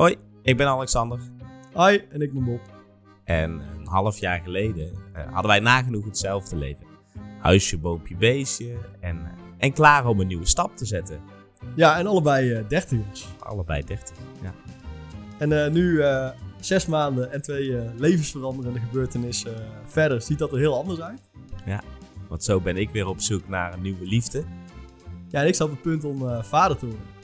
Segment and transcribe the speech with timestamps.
[0.00, 1.18] Hoi, ik ben Alexander.
[1.74, 2.60] Hi, en ik ben Bob.
[3.24, 6.86] En een half jaar geleden eh, hadden wij nagenoeg hetzelfde leven.
[7.38, 11.20] Huisje, boompje, beestje en, eh, en klaar om een nieuwe stap te zetten.
[11.74, 13.26] Ja, en allebei eh dertigers.
[13.38, 14.16] Allebei 30.
[14.42, 14.54] Ja.
[15.38, 16.02] En nu,
[16.60, 19.54] zes maanden en twee levensveranderende gebeurtenissen
[19.84, 21.20] verder, ziet dat er heel anders uit.
[22.28, 24.44] Want zo ben ik weer op zoek naar een nieuwe liefde.
[25.28, 27.19] Ja, en ik sta op het punt om vader te worden.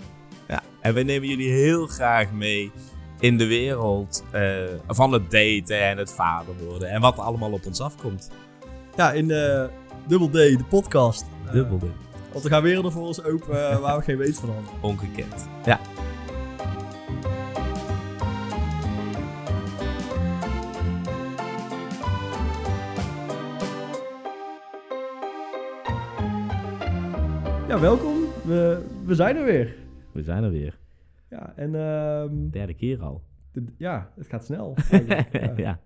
[0.87, 2.73] En we nemen jullie heel graag mee
[3.21, 4.43] in de wereld eh,
[4.89, 6.91] van het daten en het vader worden.
[6.91, 8.31] En wat er allemaal op ons afkomt.
[8.97, 9.65] Ja, in eh
[10.09, 11.25] Double D, de podcast.
[11.47, 11.87] Eh, Dubbelde.
[12.33, 14.73] want er gaan werelden voor ons open eh, waar we geen weet van hadden.
[14.91, 15.49] Ongekend.
[15.65, 15.81] Ja.
[27.69, 28.15] Ja, welkom.
[28.45, 29.86] We, we zijn er weer.
[30.17, 30.79] We zijn er weer.
[31.31, 33.23] Ja, en ehm, Derde keer al.
[33.53, 34.75] de- ja, het gaat snel.
[35.09, 35.53] ja.
[35.57, 35.81] ja.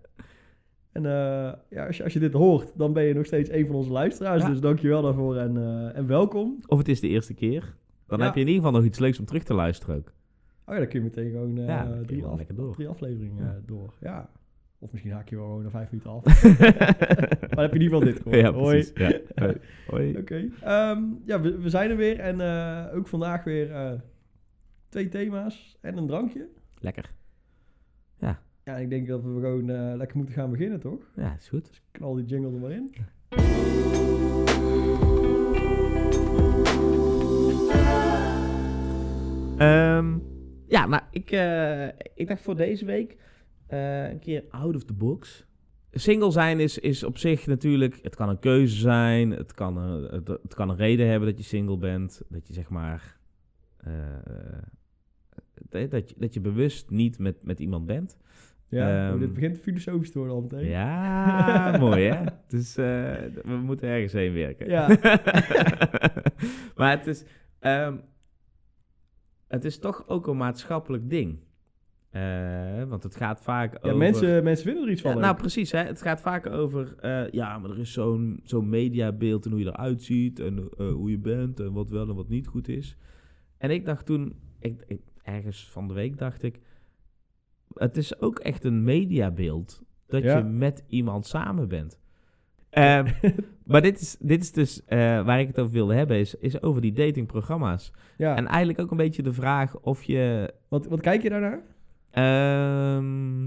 [0.93, 3.67] En eh, ja, als, je, als je dit hoort, dan ben je nog steeds een
[3.67, 4.43] van onze luisteraars.
[4.43, 4.49] Ja.
[4.49, 6.59] Dus dankjewel daarvoor en, eh, en welkom.
[6.67, 7.75] Of het is de eerste keer.
[8.07, 8.25] Dan Ja.
[8.25, 10.13] heb je in ieder geval nog iets leuks om terug te luisteren ook.
[10.67, 12.75] Oh ja, dan kun je meteen gewoon eh, Ja, je drie, wel af- lekker door.
[12.75, 13.59] drie afleveringen Ja.
[13.67, 13.95] door.
[14.01, 14.29] Ja.
[14.79, 16.25] Of misschien haak je wel gewoon na vijf minuten af.
[17.55, 18.41] maar heb je in ieder geval dit gehoord.
[18.41, 18.93] ja, Hoi.
[19.35, 19.57] Hoi.
[19.87, 20.17] Hoi.
[20.21, 20.49] Oké.
[20.63, 22.19] Ehm, ja, we, we zijn er weer.
[22.19, 23.93] En eh, ook vandaag weer eh,
[24.91, 26.49] twee thema's en een drankje.
[26.79, 27.19] Lekker.
[28.71, 31.11] Ja, ik denk dat we gewoon eh, lekker moeten gaan beginnen, toch?
[31.17, 31.83] Ja, is goed.
[31.91, 32.95] Knal die jingle er maar in.
[39.59, 40.19] Ehm,
[40.67, 43.17] ja, nou, ik, eh, ik dacht voor deze week
[43.67, 45.47] eh, een keer out of the box.
[45.93, 50.03] Single zijn is, is op zich natuurlijk, het kan een keuze zijn, het kan een,
[50.03, 53.19] het, het kan een reden hebben dat je single bent, dat je zeg maar,
[55.69, 58.19] dat, je, dat je bewust niet met, met iemand bent.
[58.69, 60.67] Ja, Ehm, oh, dit begint filosofisch te worden al meteen.
[60.67, 62.25] Ja, mooi hè?
[62.49, 62.85] Dus eh,
[63.45, 64.69] we moeten ergens heen werken.
[64.69, 64.89] Ja.
[66.77, 67.25] maar het is,
[67.59, 67.97] ehm,
[69.49, 71.39] het is toch ook een maatschappelijk ding.
[72.11, 73.97] Eh, want het gaat vaak Ja, over...
[73.97, 75.15] mensen, mensen vinden er iets van.
[75.15, 75.73] Ja, nou, precies.
[75.73, 75.79] Hè?
[75.85, 76.95] Het gaat vaak over...
[77.01, 80.39] eh, ja, maar er is zo'n zo'n mediabeeld en hoe je eruit ziet...
[80.41, 82.97] en hoe je bent en wat wel en wat niet goed is.
[83.59, 84.35] En ik dacht toen...
[84.59, 86.61] Ik, ik- ergens van de week dacht ik...
[87.75, 89.83] Het is ook echt een mediabeeld...
[90.07, 90.37] dat Ja.
[90.37, 91.99] je met iemand samen bent.
[92.71, 93.13] Ehm,
[93.65, 94.85] maar dit is, dit is dus...
[94.85, 96.19] eh, waar ik het over wilde hebben...
[96.19, 97.93] is, is over die datingprogramma's.
[98.17, 98.37] ja.
[98.37, 100.55] En eigenlijk ook een beetje de vraag of je...
[100.69, 101.63] wat, wat kijk je daarnaar?
[102.11, 103.41] Ehm,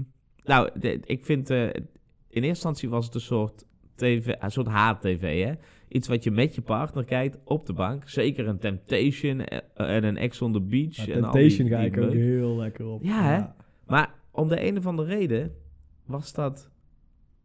[0.44, 0.68] nou,
[1.04, 1.50] ik vind...
[1.50, 3.64] eh, in eerste instantie was het een soort
[3.94, 5.52] tv, een soort HTV, hè?
[5.88, 8.08] Iets wat je met je partner kijkt op de bank.
[8.08, 10.96] Zeker een Temptation eh, en een Ex on the Beach.
[10.96, 13.02] Ja, en al die- Temptation ga ik ook heel lekker op.
[13.04, 13.54] Ja?
[13.86, 15.52] Maar om de een of andere reden
[16.06, 16.70] was dat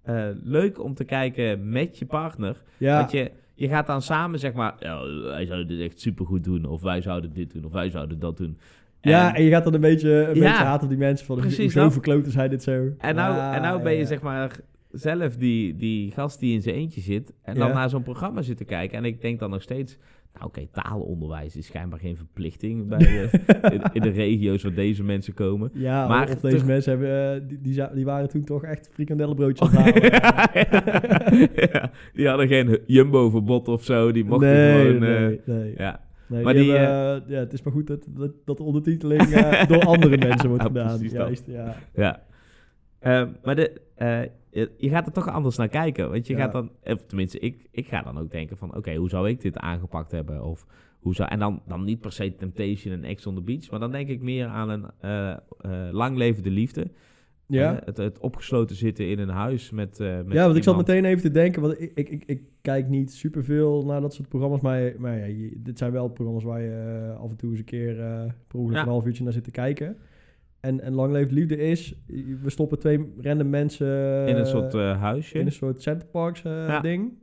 [0.01, 2.61] eh, leuk om te kijken met je partner.
[2.77, 6.43] Ja, Want je, je gaat dan samen zeg maar, ja, wij zouden dit echt supergoed
[6.43, 6.65] doen.
[6.65, 7.65] Of wij zouden dit doen.
[7.65, 8.57] Of wij zouden dat doen.
[9.01, 10.27] ja, En- je gaat dan een beetje, een Ja.
[10.33, 12.71] beetje haten op die mensen van, Precies, hoezo nou- verkloten zij dit zo?
[12.97, 14.05] En nou, Ah, en nou ben je ja.
[14.05, 17.33] zeg maar zelf die, die gast die in zijn eentje zit.
[17.41, 17.73] En dan Ja.
[17.73, 18.97] naar zo'n programma zit te kijken.
[18.97, 19.97] En ik denk dan nog steeds...
[20.33, 25.03] Nou oké, taalonderwijs is schijnbaar geen verplichting bij, eh, in, in de regio's waar deze
[25.03, 25.69] mensen komen.
[25.73, 29.83] Ja, Maar of deze mensen hebben, eh, die, die, waren toen toch echt frikandellenbroodjes aan
[29.83, 31.49] het halen.
[31.71, 34.11] ja, die hadden geen jumbo-verbod of zo.
[34.11, 35.03] Die mochten nee, gewoon...
[35.03, 35.73] eh, nee, nee.
[35.77, 36.01] ja.
[36.27, 38.63] Nee, Maar die die, hebben, eh, ja, het is maar goed dat, dat, dat de
[38.63, 39.23] ondertiteling
[39.67, 40.99] door andere mensen wordt Ja, gedaan.
[41.07, 41.75] Juist, ja.
[41.93, 42.23] Ja.
[43.43, 43.81] Maar de,
[44.51, 46.11] je, je gaat er toch anders naar kijken.
[46.11, 46.39] Want je Ja.
[46.39, 48.75] gaat dan, of tenminste, ik, ik ga dan ook denken van...
[48.75, 50.43] Oké, hoe zou ik dit aangepakt hebben?
[50.43, 50.65] Of
[50.99, 53.69] hoe zou, en dan, dan niet per se Temptation en Ex on the Beach.
[53.71, 55.37] Maar dan denk ik meer aan een eh, eh,
[55.91, 56.87] lang levende liefde.
[57.47, 57.79] Ja.
[57.79, 61.05] Eh, het, het opgesloten zitten in een huis met, met ja, want ik zat meteen
[61.05, 64.61] even te denken, want ik, ik, ik, ik kijk niet superveel naar dat soort programma's,
[64.61, 67.65] maar, maar ja, je- dit zijn wel programma's waar je af en toe eens een
[67.65, 67.95] keer
[68.47, 68.81] per ongeluk Ja.
[68.83, 69.97] een half uurtje naar zit te kijken.
[70.59, 71.93] En, en Lang Leeft Liefde is,
[72.41, 73.87] we stoppen twee random mensen
[74.27, 75.39] In een eh, soort eh, huisje.
[75.39, 76.79] in een soort Centerparks eh Ja.
[76.79, 77.13] ding.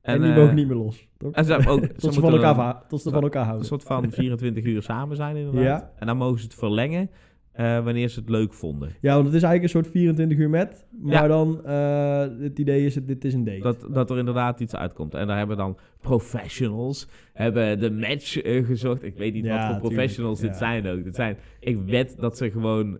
[0.00, 1.08] En, En, die eh, mogen niet meer los.
[1.16, 1.32] Toch?
[1.32, 3.66] en ze hebben ook, tot ze van elkaar, tot ze van elkaar Een houden.
[3.66, 5.62] soort van 24 uur samen zijn inderdaad.
[5.80, 5.92] Ja.
[5.98, 7.10] En dan mogen ze het verlengen
[7.56, 8.88] eh, wanneer ze het leuk vonden.
[9.00, 10.86] Ja, want het is eigenlijk een soort 24 uur met.
[11.02, 11.26] Maar Ja.
[11.26, 13.60] dan, eh, het idee is, het, dit is een date.
[13.60, 15.14] Dat, dat er inderdaad iets uitkomt.
[15.14, 19.02] En daar hebben dan professionals hebben de match eh, gezocht.
[19.02, 20.56] Ik weet niet Ja, wat voor tuurlijk, professionals dit ja.
[20.56, 21.04] zijn ook.
[21.04, 22.98] Dit zijn, ik weet dat ze gewoon,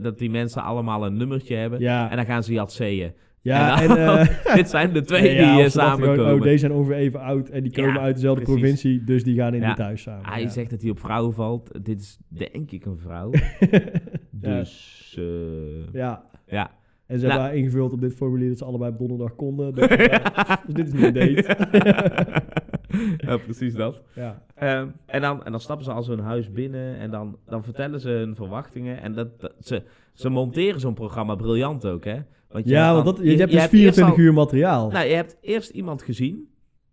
[0.00, 1.80] dat die mensen allemaal een nummertje hebben.
[1.80, 3.12] ja, En dan gaan ze jatseeën.
[3.46, 4.06] Ja, en en...
[4.06, 6.14] dan- eh, dit zijn de twee nee, ja, die of eh, samenkomen.
[6.18, 8.60] gewoon, oh, deze zijn ongeveer even oud en die komen Ja, uit dezelfde precies.
[8.60, 9.68] provincie, dus die gaan in Ja.
[9.68, 10.26] dit huis samen.
[10.26, 10.48] Hij ja.
[10.48, 11.84] zegt dat hij op vrouwen valt.
[11.84, 13.30] Dit is denk ik een vrouw.
[14.40, 14.58] Ja.
[14.58, 16.24] Dus eh, Ja.
[16.46, 16.70] ja.
[17.06, 17.40] En ze Nou.
[17.40, 19.74] hebben ingevuld op dit formulier dat ze allebei op donderdag konden.
[19.74, 21.56] Dus, ja, dus dit is niet een date.
[23.16, 24.02] ja, precies dat.
[24.14, 24.42] ja.
[24.54, 28.00] Ehm, en, dan, en dan stappen ze al zo'n huis binnen en dan, dan vertellen
[28.00, 29.02] ze hun verwachtingen.
[29.02, 29.82] En dat, dat- ze,
[30.12, 32.16] ze monteren zo'n programma briljant ook, hè?
[32.50, 34.90] Want je ja, want dat, je, hebt dus eerst 24 al- uur materiaal.
[34.90, 36.48] Nou, je hebt eerst iemand gezien.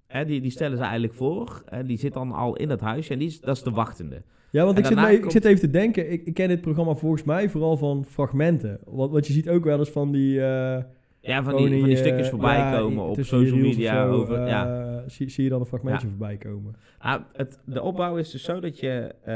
[0.07, 1.63] Hè, die, die stellen ze eigenlijk voor.
[1.65, 3.13] En die zit dan al in het huisje.
[3.13, 4.21] En die is, dat is de wachtende.
[4.51, 6.11] Ja, want En ik zit, daarna me- ik zit even te denken.
[6.11, 8.79] Ik, ik ken dit programma volgens mij vooral van fragmenten.
[8.85, 10.41] Want, want je ziet ook wel eens van die...
[10.41, 10.83] eh,
[11.25, 14.06] Ja, van die, van die je- stukjes voorbij ja, komen op social media.
[14.08, 15.04] zo, over, eh, ja.
[15.08, 16.14] zie, zie je dan een fragmentje Ja.
[16.18, 16.75] voorbij komen.
[16.98, 18.90] Ah, het, de opbouw is dus zo dat je...
[19.24, 19.34] eh,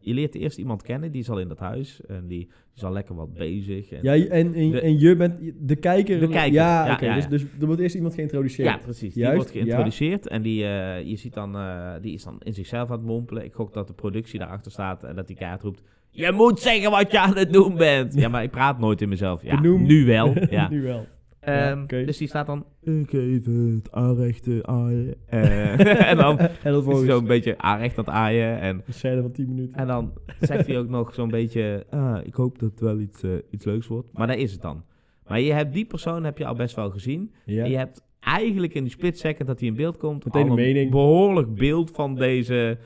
[0.00, 1.12] je leert eerst iemand kennen.
[1.12, 2.00] Die is al in dat huis.
[2.08, 3.90] En die, die is al lekker wat bezig.
[3.92, 6.20] En, Ja, en, en, De- en je bent de kijker.
[6.20, 7.04] De kijker, Ja, ja, oké.
[7.04, 8.68] ja, dus, dus er wordt eerst iemand geïntroduceerd.
[8.68, 9.14] Ja, precies.
[9.14, 11.56] Die Juist, wordt geïntroduceerd en die, eh, je ziet dan,
[12.00, 13.44] die is dan in zichzelf aan het mompelen.
[13.44, 15.82] Ik gok dat de productie daarachter staat en dat die kaart roept...
[16.14, 18.14] Je moet zeggen wat je aan het doen bent.
[18.14, 19.42] Ja, maar ik praat nooit in mezelf.
[19.42, 19.82] Ja, Benoem.
[19.86, 20.34] nu wel.
[20.50, 20.68] Ja.
[20.68, 21.06] nu wel.
[21.42, 21.86] Ehm.
[21.86, 22.64] Dus die staat dan...
[22.80, 25.14] Ik even het aanrechten aaien.
[25.26, 28.60] Eh, en dan en is hij volgens zo een beetje aanrecht aan het aaien.
[28.60, 29.74] En, een scène van 10 minuten.
[29.74, 31.86] en dan zegt hij ook nog zo'n beetje...
[31.90, 34.08] Ah, ik hoop dat het wel iets, eh, iets leuks wordt.
[34.12, 34.84] Maar daar is het dan.
[35.26, 37.32] Maar je hebt die persoon heb je al best wel gezien.
[37.44, 37.64] ja.
[37.64, 40.24] En je hebt eigenlijk in die split second dat hij in beeld komt...
[40.24, 40.90] Meteen een mening.
[40.90, 42.78] behoorlijk beeld van deze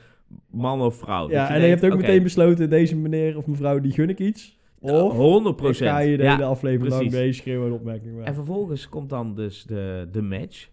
[0.51, 1.29] man of vrouw.
[1.29, 4.57] Ja, en je hebt ook meteen besloten, deze meneer of mevrouw, die gun ik iets.
[4.79, 6.31] Of 100 ik ga je de ja.
[6.31, 7.37] hele aflevering lang precies.
[7.37, 8.27] schreeuwen en opmerkingen maken.
[8.27, 10.69] En vervolgens komt dan dus de, de match.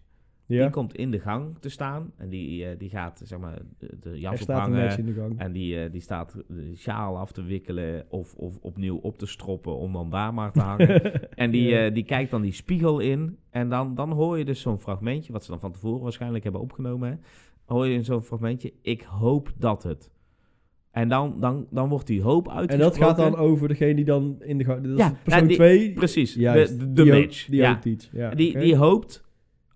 [0.46, 2.12] Ja, Die komt in de gang te staan.
[2.16, 5.36] En die, eh, die gaat zeg maar de, jas ophangen.
[5.36, 9.26] En die, eh, die staat de sjaal af te wikkelen of, of opnieuw op te
[9.26, 11.02] stroppen om dan daar maar te hangen.
[11.34, 11.86] en die, Ja.
[11.86, 13.36] eh, die kijkt dan die spiegel in.
[13.50, 16.60] En dan, dan hoor je dus zo'n fragmentje, wat ze dan van tevoren waarschijnlijk hebben
[16.62, 17.20] opgenomen.
[17.64, 20.10] Hoor je zo'n fragmentje, ik hoop dat het.
[20.94, 22.98] En dan, dan, dan wordt die hoop En uitgesproken.
[22.98, 24.82] dat gaat dan over degene die dan in de gang...
[24.86, 25.92] Dat Ja, persoon ja, die- 2.
[25.92, 27.46] Precies, Juist, de, de, match.
[27.46, 27.80] Die ja.
[27.84, 28.10] iets.
[28.12, 29.24] Ja, die, die hoopt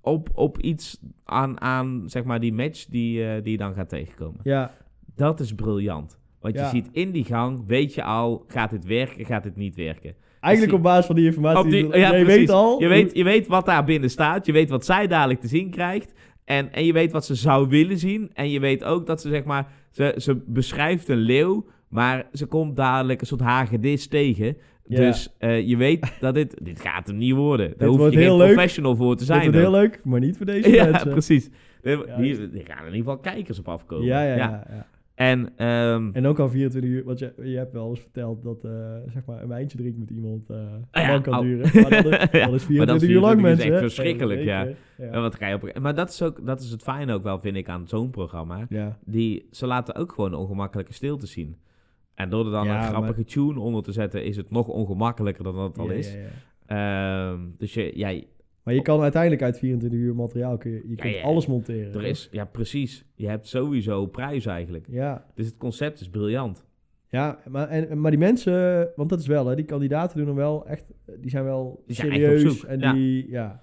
[0.01, 3.89] op, op iets aan, aan zeg maar, die match die, eh, die je dan gaat
[3.89, 4.41] tegenkomen.
[4.43, 4.75] Ja,
[5.17, 6.19] Dat is briljant.
[6.41, 9.75] Want je ziet in die gang, weet je al, gaat dit werken, gaat dit niet
[9.77, 10.15] werken.
[10.41, 11.65] eigenlijk op basis van die informatie.
[11.65, 12.27] Op die- die- ja, precies.
[12.27, 12.81] weet al...
[12.81, 15.71] Je weet, je weet wat daar binnen staat, je weet wat zij dadelijk te zien
[15.71, 16.13] krijgt.
[16.45, 18.31] En, en je weet wat ze zou willen zien.
[18.35, 22.47] En je weet ook dat ze, zeg maar, ze, ze beschrijft een leeuw, maar ze
[22.47, 24.57] komt dadelijk een soort hagedis tegen.
[24.87, 24.97] Ja.
[24.97, 27.67] Dus eh, je weet dat dit, dit gaat hem niet worden.
[27.69, 28.53] Daar Dit hoef wordt je geen heel leuk.
[28.53, 29.41] professional voor te zijn.
[29.43, 31.11] wordt heel leuk, maar niet voor deze Ja, mensen.
[31.11, 31.51] precies.
[31.83, 34.05] Die, Ja, die, die gaan in ieder geval kijkers op afkomen.
[34.07, 34.87] Ja, ja, ja.
[35.19, 38.65] En, ehm, En ook al 24 uur, want je, je hebt wel eens verteld dat
[38.65, 38.71] eh,
[39.13, 40.57] zeg maar een wijntje drinken met iemand eh
[40.91, 41.71] Ah ja, lang kan al- duren.
[41.83, 43.57] Maar dat, is- Ja, dat is maar dat 24 is uur 24 lang, uur is
[43.57, 43.71] mensen.
[43.73, 44.69] echt verschrikkelijk, ja.
[44.97, 47.39] En wat ga je op, maar dat is ook dat is het fijne ook wel,
[47.39, 48.67] vind ik, aan zo'n programma.
[49.05, 51.57] Die, ze laten ook gewoon ongemakkelijke stilte zien.
[52.15, 55.55] En door er dan een grappige tune onder te zetten, is het nog ongemakkelijker dan
[55.55, 56.17] dat het al is.
[56.67, 58.27] Ehm, dus je, jij,
[58.69, 61.23] Maar je kan uiteindelijk uit 24 uur materiaal, kun je, je kunt ja.
[61.23, 61.95] alles monteren.
[61.95, 64.87] er is, ja precies, je hebt sowieso prijs eigenlijk.
[64.91, 66.65] Ja, Dus het concept is briljant.
[67.09, 70.35] ja maar, en, maar die mensen, want dat is wel, hè, die kandidaten doen er
[70.35, 70.85] wel echt,
[71.21, 72.59] die zijn wel Die zijn echt op serieus.
[72.61, 72.93] zoek, En ja.
[72.93, 73.61] die, ja.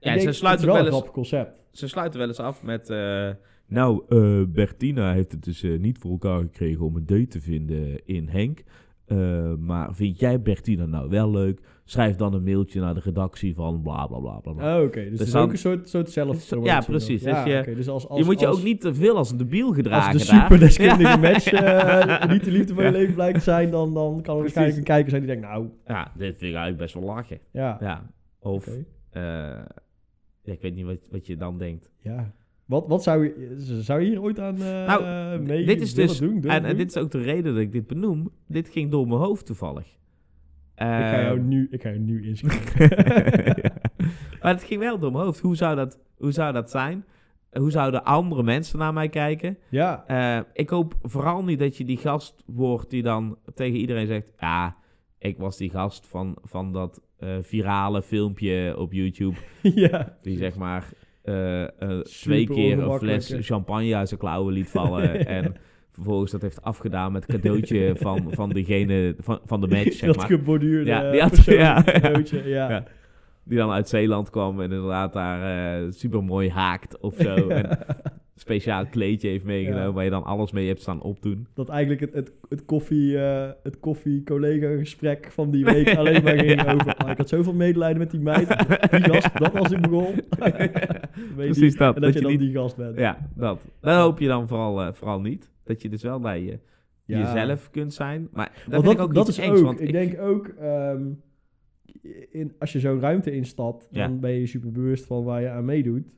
[0.00, 1.52] Ja, ze denk, sluiten wel wel een eens- concept.
[1.70, 2.90] Ze sluiten wel eens af met...
[2.90, 3.30] eh,
[3.66, 7.40] nou, eh, Bertina heeft het dus eh, niet voor elkaar gekregen om een date te
[7.40, 8.62] vinden in Henk.
[9.04, 11.60] Eh, maar vind jij Bertina nou wel leuk?
[11.86, 14.78] Schrijf dan een mailtje naar de redactie van bla bla bla bla.
[14.78, 15.00] Oh, oké.
[15.00, 17.22] Dus, het is dan- ook een soort, soort zelf Ja, precies.
[17.22, 19.30] Dus Ja, je- dus als, als, je moet je als, ook niet te veel als
[19.30, 20.40] een debiel gedragen Als de daar.
[20.42, 21.16] superdeskundige Ja.
[21.16, 24.40] match eh, niet de liefde van je leven blijkt te zijn, dan, dan kan er
[24.40, 27.38] waarschijnlijk een kijker zijn die denkt, nou, Ja, dit vind ik eigenlijk best wel lachen.
[27.52, 28.10] ja, Ja.
[28.40, 28.66] Of,
[29.10, 29.22] eh,
[30.42, 31.90] ja, ik weet niet wat, wat je dan denkt.
[31.98, 32.32] Ja.
[32.64, 36.18] Wat, wat zou je, zou je hier ooit aan eh Nou, mee dit is dus,
[36.18, 36.42] doen?
[36.44, 38.30] En, dit is ook de reden dat ik dit benoem.
[38.48, 39.86] Dit ging door mijn hoofd toevallig.
[40.74, 43.62] Ik, ga jou Ehm, nu, ik ga jou nu inschrijven.
[43.62, 43.72] Ja.
[44.42, 45.40] Maar het ging wel door mijn hoofd.
[45.40, 47.04] Hoe zou dat, hoe zou dat zijn?
[47.52, 49.58] Hoe zouden andere mensen naar mij kijken?
[49.68, 54.06] ja, Eh, ik hoop vooral niet dat je die gast wordt die dan tegen iedereen
[54.06, 54.32] zegt...
[54.38, 54.76] Ja,
[55.18, 59.36] ik was die gast van, van dat eh, virale filmpje op YouTube...
[59.62, 60.16] ja.
[60.22, 60.88] die zeg maar
[61.22, 65.26] eh, eh, twee keer een fles champagne uit zijn klauwen liet vallen...
[65.26, 65.56] en
[65.94, 70.16] vervolgens dat heeft afgedaan met cadeautje van, van degene van, van de match, zeg dat
[70.16, 70.26] maar.
[70.26, 72.70] geborduurde Ja, ja, die had- ja, cadeautje, ja.
[72.70, 72.84] Ja.
[73.44, 75.42] Die dan uit Zeeland kwam en inderdaad daar
[75.82, 77.34] eh super mooi haakt of zo.
[77.48, 77.78] En
[78.36, 79.92] speciaal kleedje heeft meegenomen Ja.
[79.92, 81.46] waar je dan alles mee hebt staan opdoen.
[81.54, 86.38] Dat eigenlijk het, het, het koffie, eh, het koffie-collega gesprek van die week alleen maar
[86.38, 86.72] ging Ja.
[86.72, 86.94] over...
[86.94, 88.48] "Ah, ik had zoveel medelijden met die meid,
[88.90, 90.14] die gast, dat was in begon.
[91.36, 92.98] Precies dat, En dat, dat je je dan niet- die gast bent.
[92.98, 93.64] Ja, dat.
[93.80, 95.50] Dat hoop je dan vooral, eh, vooral niet.
[95.64, 96.58] Dat je dus wel bij je
[97.04, 97.18] Ja.
[97.18, 98.28] jezelf kunt zijn.
[98.32, 101.02] Maar dat ik ook dat is engs, ook, want ik denk ook, ehm,
[102.30, 105.64] in, als je zo'n ruimte instapt, dan ben je super bewust van waar je aan
[105.64, 106.12] meedoet.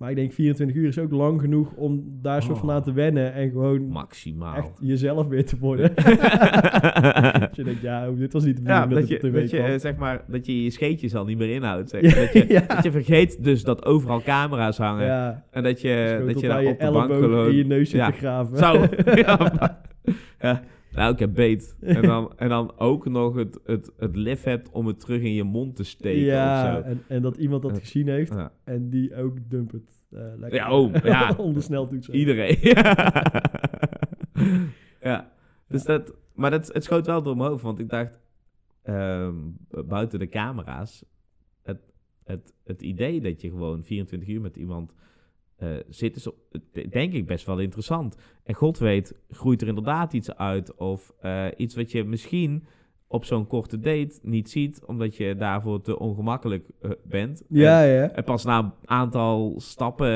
[0.00, 2.74] Maar ik denk 24 uur is ook lang genoeg om daar zo van Oh.
[2.74, 4.56] aan te wennen en gewoon maximaal.
[4.56, 5.92] echt jezelf weer te worden.
[7.40, 9.58] dat je denkt, ja, dit was niet de Ja, bedoeling dat dat, je, dat, je,
[9.58, 11.90] eh, zeg maar, dat je je scheetjes al niet meer inhoudt.
[11.90, 12.00] Zeg.
[12.00, 12.60] Ja, Dat, je, ja.
[12.74, 15.06] dat je vergeet dus dat overal camera's hangen.
[15.06, 17.48] Ja, En dat je, dat je daar je op de bank gewoon...
[17.50, 18.10] in je neus zit Ja.
[18.10, 18.58] te graven.
[18.58, 18.72] Zo.
[19.26, 19.78] ja,
[20.40, 20.62] ja.
[20.92, 21.76] Nou, ik heb beet.
[21.80, 25.32] En dan, en dan ook nog het, het, het lef hebt om het terug in
[25.34, 26.88] je mond te steken ja, of zo.
[26.90, 28.52] en, en dat iemand dat gezien heeft Ja.
[28.64, 30.08] en die ook dumpt het.
[30.10, 31.34] eh, lekker Ja, oh, ja.
[31.38, 32.14] onder sneltoetsen.
[32.14, 32.58] Iedereen.
[35.02, 35.32] ja.
[35.68, 36.14] Dus dat...
[36.34, 38.20] Maar dat, het schoot wel door mijn hoofd, want ik dacht...
[38.82, 39.34] ehm,
[39.86, 41.04] buiten de camera's...
[41.62, 41.92] Het,
[42.24, 44.94] het, het idee dat je gewoon 24 uur met iemand
[45.60, 46.16] eh, zit...
[46.16, 46.28] is
[46.90, 48.16] denk ik best wel interessant.
[48.44, 50.74] En god weet, groeit er inderdaad iets uit...
[50.74, 52.64] of eh, iets wat je misschien
[53.06, 54.84] op zo'n korte date niet ziet...
[54.86, 57.42] omdat je daarvoor te ongemakkelijk eh, bent.
[57.48, 58.10] Ja, En- ja.
[58.10, 60.08] en pas na een aantal stappen,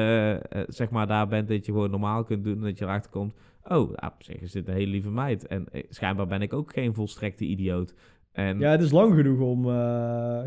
[0.51, 2.57] eh, zeg maar, daar bent dat je gewoon normaal kunt doen.
[2.57, 3.35] En dat je erachter komt,
[3.65, 5.47] oh, ja, op zich is dit een hele lieve meid.
[5.47, 7.95] En schijnbaar ben ik ook geen volstrekte idioot.
[8.33, 9.63] En Ja, het is lang genoeg om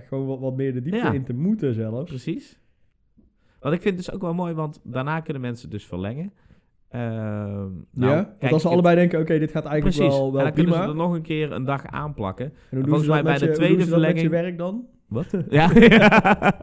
[0.07, 1.11] gewoon wat, wat meer de diepte Ja.
[1.13, 2.09] in te moeten zelfs.
[2.09, 2.59] precies.
[3.67, 6.33] Wat ik vind dus ook wel mooi, want daarna kunnen mensen dus verlengen.
[6.89, 7.01] Ehm,
[7.91, 10.27] nou, ja, kijk, want als ze het- allebei denken, oké, dit gaat eigenlijk Precies, wel,
[10.27, 10.85] en wel dan kunnen prima.
[10.87, 12.53] ze er nog een keer een dag aanplakken.
[12.71, 14.85] En volgens mij bij de tweede verlenging- werk dan?
[15.07, 15.37] Wat?
[15.49, 15.67] ja.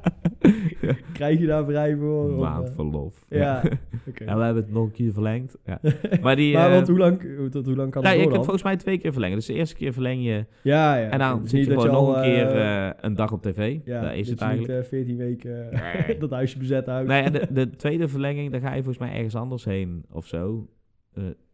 [1.13, 2.31] Krijg je daar vrij voor?
[2.31, 3.25] Maand eh, verlof.
[3.29, 3.63] Ja,
[4.09, 4.25] oké.
[4.25, 5.57] Ja, we hebben het nog een keer verlengd.
[5.65, 5.81] Ja.
[6.21, 6.55] Maar die...
[6.55, 8.77] maar eh, want hoe lang, tot hoe lang kan Ja, het je kunt volgens mij
[8.77, 9.37] twee keer verlengen.
[9.37, 11.09] Dus de eerste keer verleng je Ja, ja.
[11.09, 11.41] en dan.
[11.43, 13.79] Dus zit je gewoon nog al, een keer eh, een dag op tv.
[13.85, 14.83] ja, Daar is het je niet eigenlijk.
[14.85, 15.69] eh, 14 weken
[16.07, 16.19] Nee.
[16.19, 17.09] dat huisje bezet houdt.
[17.09, 20.27] Nee, en de, de tweede verlenging, dan ga je volgens mij ergens anders heen of
[20.27, 20.69] zo.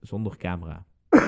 [0.01, 0.85] zonder camera.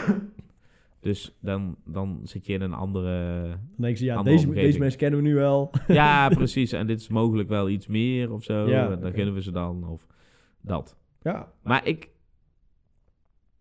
[1.02, 3.40] dus dan, dan zit je in een andere...
[3.49, 4.66] Dan denk ze, ja, deze, omgeving.
[4.66, 5.71] deze mensen kennen we nu wel.
[5.88, 6.73] Ja, precies.
[6.73, 8.68] En dit is mogelijk wel iets meer of zo.
[8.68, 10.06] Ja, en dan gunnen we ze dan of
[10.61, 10.97] dat.
[11.23, 12.11] ja, Maar ik...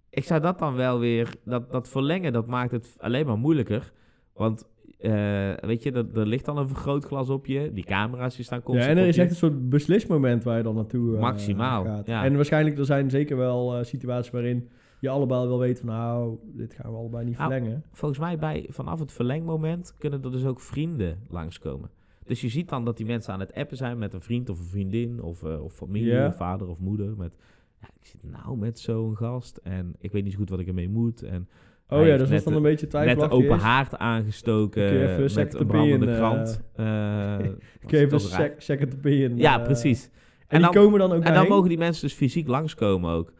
[0.09, 1.35] Ik zou dat dan wel weer...
[1.45, 3.91] Dat, dat verlengen, dat maakt het alleen maar moeilijker.
[4.33, 4.67] Want,
[4.99, 7.71] eh, weet je, dat, er ligt dan een vergrootglas op je.
[7.73, 9.21] Die camera's die staan ja, constant en er is je.
[9.21, 12.07] echt een soort beslismoment waar je dan naartoe eh, Maximaal, gaat.
[12.07, 12.23] ja.
[12.23, 14.69] En waarschijnlijk, er zijn zeker wel eh, situaties waarin
[15.01, 17.83] je allebei wel weet van, nou, dit gaan we allebei niet Nou, verlengen.
[17.91, 21.89] Volgens mij bij, vanaf het verlengmoment kunnen er dus ook vrienden langskomen.
[22.25, 24.59] Dus je ziet dan dat die mensen aan het appen zijn met een vriend of
[24.59, 27.17] een vriendin of, eh, of familie of vader of moeder.
[27.17, 27.35] Met,
[27.81, 30.67] ja, ik zit nou met zo'n gast en ik weet niet zo goed wat ik
[30.67, 31.23] ermee moet.
[31.23, 31.49] En
[31.89, 34.87] Oh ja, dus als net dan een beetje Met de twijfelachtig open is, haard aangestoken,
[34.87, 36.61] Kun met een brandende krant.
[36.75, 37.37] eh,
[37.87, 38.95] kun was je even second.
[39.39, 40.05] Ja, eh, precies.
[40.05, 40.11] En,
[40.47, 43.33] En die dan, komen dan ook en dan mogen die mensen dus fysiek langskomen ook.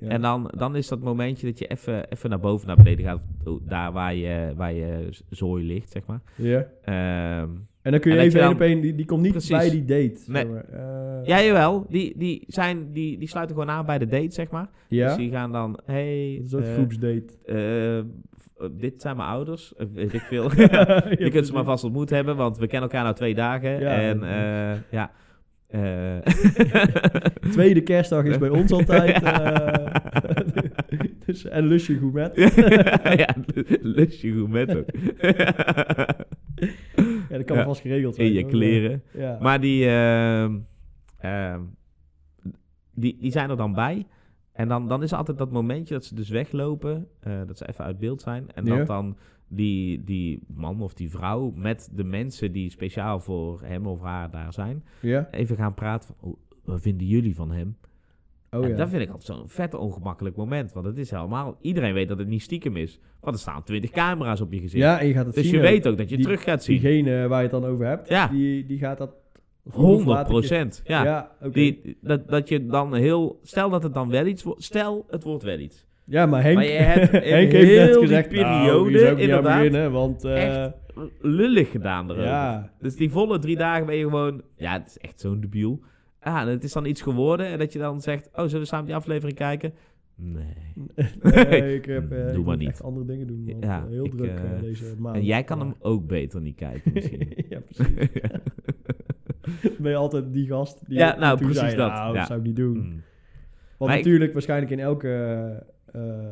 [0.00, 0.08] Ja.
[0.08, 3.20] En dan, dan is dat momentje dat je even, even naar boven, naar beneden gaat.
[3.68, 6.20] Daar waar je, waar je zooi ligt, zeg maar.
[6.34, 6.66] ja.
[6.84, 7.48] Ehm,
[7.82, 9.50] En dan kun je En even één op één, die, die komt niet Precies.
[9.56, 10.20] bij die date.
[10.26, 10.42] Nee.
[10.42, 10.64] zeg maar.
[11.20, 11.86] Eh, ja, jawel.
[11.88, 14.68] Die, die, zijn, die, die sluiten gewoon aan bij de date, zeg maar.
[14.88, 15.06] ja?
[15.06, 17.24] Dus die gaan dan, hey, een soort eh, groepsdate.
[17.44, 19.72] eh, dit zijn mijn ouders.
[19.94, 20.50] Weet ik veel.
[21.24, 23.80] Je kunt ze maar vast ontmoet hebben, want we kennen elkaar nou twee dagen.
[23.80, 24.20] Ja, en
[24.90, 25.10] ja.
[25.72, 26.18] Eh,
[27.52, 29.22] Tweede kerstdag is bij ons altijd.
[29.22, 29.94] Eh,
[31.26, 32.36] dus, en lusje goed met.
[33.16, 33.34] ja,
[33.82, 34.88] lusje goed met ook.
[37.28, 37.64] Ja, dat kan Ja.
[37.64, 38.26] vast geregeld zijn.
[38.26, 38.50] In je hoor.
[38.50, 39.02] kleren.
[39.12, 39.38] Ja.
[39.40, 40.58] Maar die, ehm,
[41.18, 41.60] ehm,
[42.94, 44.06] die, die zijn er dan bij.
[44.52, 47.08] En dan, dan is er altijd dat momentje dat ze dus weglopen.
[47.20, 48.46] eh, dat ze even uit beeld zijn.
[48.54, 49.16] En dat dan
[49.54, 54.30] die, die man of die vrouw met de mensen die speciaal voor hem of haar
[54.30, 54.84] daar zijn.
[55.00, 55.28] ja?
[55.30, 57.76] Even gaan praten van, oh, wat vinden jullie van hem?
[58.50, 58.76] Oh en ja.
[58.76, 60.72] dat vind ik altijd zo'n vet ongemakkelijk moment.
[60.72, 63.00] Want het is helemaal, iedereen weet dat het niet stiekem is.
[63.20, 64.82] Want er staan twintig camera's op je gezicht.
[64.84, 65.54] Ja, en je gaat het dus zien.
[65.54, 66.80] je weet ook dat je die- terug gaat zien.
[66.80, 68.26] Diegene waar je het dan over hebt, Ja.
[68.28, 69.14] die, die gaat dat...
[69.70, 70.82] 100 procent.
[70.84, 71.30] Ja.
[71.52, 73.38] Die, dat, dat je dan heel...
[73.42, 74.62] Stel dat het dan wel iets wordt.
[74.62, 75.86] Stel, het wordt wel iets.
[76.12, 79.92] Ja, maar Henk, Maar je hebt Henk heeft net die gezegd, periode, nou, inderdaad, beginnen,
[79.92, 80.24] want...
[80.24, 80.70] echt
[81.20, 82.24] Lullig gedaan erover.
[82.24, 84.42] ja, Dus die volle drie dagen ben je gewoon...
[84.56, 85.80] Ja, het is echt zo'n debiel.
[86.20, 87.46] Ah, en het is dan iets geworden.
[87.46, 88.28] En dat je dan zegt...
[88.32, 89.72] Oh, zullen we samen die aflevering kijken?
[90.14, 90.44] Nee.
[91.22, 92.68] nee, ik heb eh, Doe ik maar niet.
[92.68, 93.44] echt andere dingen doen.
[93.46, 95.16] Want, Ja, eh, heel ik, druk eh, deze maand.
[95.16, 95.64] En jij kan Ja.
[95.64, 97.32] hem ook beter niet kijken misschien.
[97.48, 98.08] ja, precies.
[99.78, 102.44] ben je altijd die gast die Ja, nou, precies zei, dat, Nou, dat zou ik
[102.46, 102.76] niet doen.
[102.76, 103.02] Mm.
[103.76, 106.30] Want Maar ik- natuurlijk, waarschijnlijk in elke eh,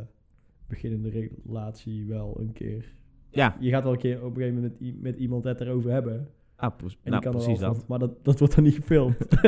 [0.67, 2.95] beginnende relatie wel een keer.
[3.31, 6.29] Ja, Je gaat wel een keer op een gegeven moment met, iemand het erover hebben.
[6.57, 7.89] En ah, nou, kan precies van- dat.
[7.89, 9.17] Maar dat, dat wordt dan niet gefilmd.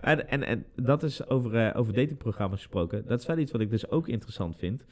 [0.00, 3.06] En, en, en dat is over, eh, over datingprogramma's gesproken.
[3.06, 4.84] Dat is wel iets wat ik dus ook interessant vind.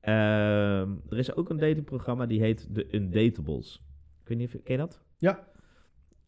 [0.00, 3.82] Ehm, er is ook een datingprogramma die heet The Undatables.
[4.22, 5.00] Ik weet niet of ken je dat?
[5.18, 5.48] Ja.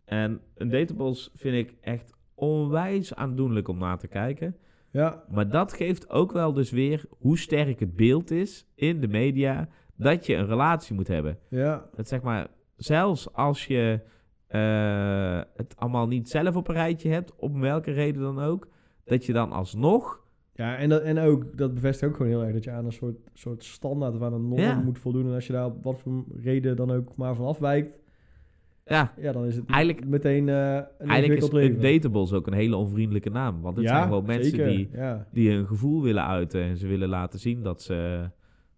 [0.05, 4.57] En Undatables vind ik echt onwijs aandoenlijk om naar te kijken.
[4.99, 9.09] Ja, Maar dat geeft ook wel dus weer hoe sterk het beeld is in de
[9.09, 11.39] media dat je een relatie moet hebben.
[11.49, 14.01] ja, Dat zeg maar, zelfs als je
[14.47, 18.69] eh, het allemaal niet zelf op een rijtje hebt, om welke reden dan ook,
[19.05, 20.21] dat je dan alsnog,
[20.55, 22.93] ja en, dat, en ook, dat bevestigt ook gewoon heel erg dat je aan een
[22.93, 24.81] soort, soort standaard aan een norm Ja.
[24.81, 25.27] moet voldoen.
[25.27, 27.99] En als je daar op wat voor reden dan ook maar van afwijkt,
[28.89, 30.55] ja, ja, dan is het Eigenlijk- meteen eh
[30.99, 31.41] een eigenlijk
[32.23, 33.61] is ook een hele onvriendelijke naam.
[33.61, 34.69] Want het ja, zijn gewoon mensen zeker.
[34.69, 35.27] die, Ja.
[35.33, 37.95] die hun gevoel willen uiten en ze willen laten zien dat ze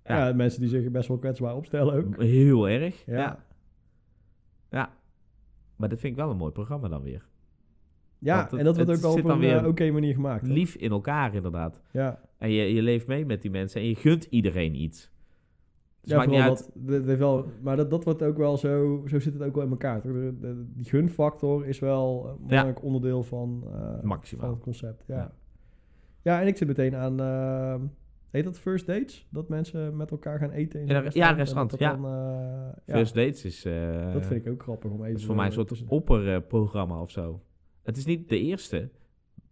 [0.04, 0.26] Ja.
[0.28, 0.34] Ja.
[0.34, 2.22] mensen die zich best wel kwetsbaar opstellen ook.
[2.22, 3.38] heel erg, Ja.
[4.70, 4.92] ja.
[5.76, 7.28] Maar dat vind ik wel een mooi programma dan weer.
[8.18, 10.46] Ja, het- en dat wordt ook wel op een eh, oké manier gemaakt.
[10.46, 10.52] hè?
[10.52, 11.82] Lief in elkaar inderdaad.
[11.92, 15.10] Ja, En je, je leeft mee met die mensen en je gunt iedereen iets.
[16.02, 16.70] Dus ja maakt niet uit.
[16.74, 19.70] dat, wel, maar dat, dat wordt ook wel zo, zo zit het ook wel in
[19.70, 20.00] elkaar.
[20.00, 20.12] Toch?
[20.12, 24.44] De- de- die gunfactor is wel een belangrijk onderdeel van, eh, Maximaal.
[24.46, 25.04] van het concept.
[25.06, 25.16] Ja.
[25.16, 25.32] Ja.
[26.22, 26.40] Ja.
[26.40, 27.74] en ik zit meteen aan, eh,
[28.30, 29.26] heet dat first dates?
[29.30, 31.90] Dat mensen met elkaar gaan eten in Ja, een ja, restaurant, ja.
[31.96, 35.16] Dan, eh, ja, First Dates is, eh, dat vind ik ook grappig om even...
[35.16, 37.40] is voor mij een soort opperprogramma of zo.
[37.82, 38.90] Het is niet de eerste.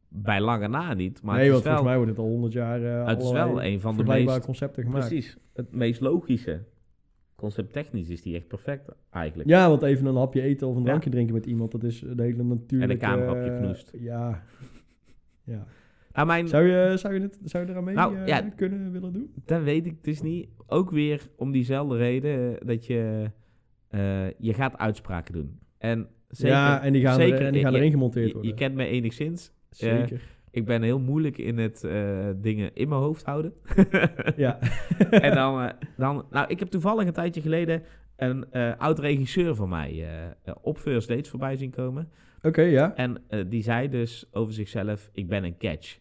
[0.08, 1.22] Bij lange na niet.
[1.22, 3.22] Maar nee, het want is wel, volgens mij wordt het al honderd jaar uh, het
[3.22, 4.40] is wel een van de meest...
[4.44, 5.08] concepten gemaakt.
[5.08, 5.36] Precies.
[5.52, 6.64] Het meest logische.
[7.34, 9.48] Concepttechnisch is die echt perfect eigenlijk.
[9.48, 10.86] Ja, want even een hapje eten of een Ja.
[10.86, 12.96] drankje drinken met iemand, dat is een hele natuurlijke...
[12.96, 13.92] kamer op je knoest.
[13.98, 14.42] Ja.
[15.52, 15.66] ja.
[16.12, 18.40] Nou, mijn, Zou je, zou je, het, zou je eraan mee Nou, eh, ja.
[18.40, 19.32] kunnen willen doen?
[19.44, 20.48] Dat weet ik dus niet.
[20.66, 23.30] Ook weer om diezelfde reden eh, dat je...
[24.38, 25.58] je gaat uitspraken doen.
[25.78, 26.56] En zeker...
[26.56, 28.50] ja, en die gaan, zeker, er, en die gaan je- erin gemonteerd je, worden.
[28.50, 29.52] je kent me enigszins.
[29.70, 30.20] Zeker.
[30.50, 33.52] Ik ben heel moeilijk in het eh, dingen in mijn hoofd houden.
[34.36, 34.58] ja.
[35.10, 36.24] en dan, eh, dan...
[36.30, 37.82] Nou, ik heb toevallig een tijdje geleden...
[38.16, 42.08] een eh, oud-regisseur van mij eh, eh, op First Dates voorbij zien komen.
[42.42, 42.94] Oké, ja.
[42.94, 45.98] En eh, die zei dus over zichzelf, ik ben een catch.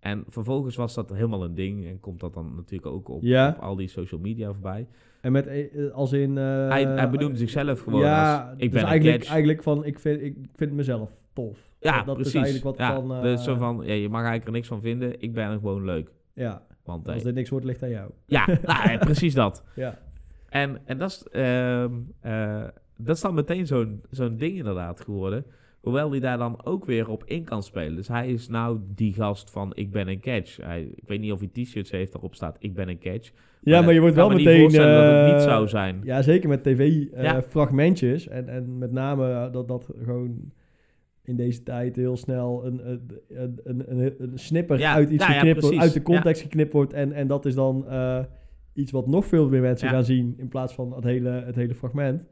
[0.00, 1.86] En vervolgens was dat helemaal een ding.
[1.86, 3.48] En komt dat dan natuurlijk ook op, Ja.
[3.48, 4.86] op al die social media voorbij.
[5.20, 6.38] En met, eh, als in...
[6.38, 9.30] eh, hij, hij benoemde zichzelf gewoon ja, als, ik dus ben een eigenlijk, catch.
[9.30, 11.67] eigenlijk van, ik vind, ik vind mezelf tof.
[11.80, 12.34] Ja, dat, precies.
[12.34, 13.14] is eigenlijk wat ja, dan...
[13.14, 15.20] eh, dus zo van, ja, je mag eigenlijk er niks van vinden.
[15.22, 16.10] Ik ben gewoon leuk.
[16.32, 18.10] Ja, Want, als hey, dit niks wordt, ligt aan jou.
[18.26, 19.64] ja, nou, ja, precies dat.
[19.74, 19.98] Ja.
[20.48, 22.64] En, en dat, is, ehm, eh,
[22.96, 25.44] dat is dan meteen zo'n zo'n ding inderdaad geworden.
[25.80, 27.96] Hoewel hij daar dan ook weer op in kan spelen.
[27.96, 30.56] Dus hij is nou die gast van ik ben een catch.
[30.56, 33.30] Hij, ik weet niet of hij t-shirts heeft waarop staat ik ben een catch.
[33.60, 34.72] Ja, maar je wordt wel me meteen...
[34.72, 36.00] dat het niet eh, zou zijn.
[36.04, 36.72] Ja, zeker met Ja.
[36.72, 38.28] tv-fragmentjes.
[38.28, 40.52] en, en met name dat dat gewoon
[41.28, 45.32] in deze tijd heel snel een, een, een, een, een, snipper Ja, uit iets nou
[45.32, 46.92] ja, geknipt wordt, uit de context geknipt wordt.
[46.92, 48.24] En, en dat is dan eh,
[48.72, 51.74] iets wat nog veel meer mensen gaan zien in plaats van het hele, het hele
[51.74, 52.22] fragment.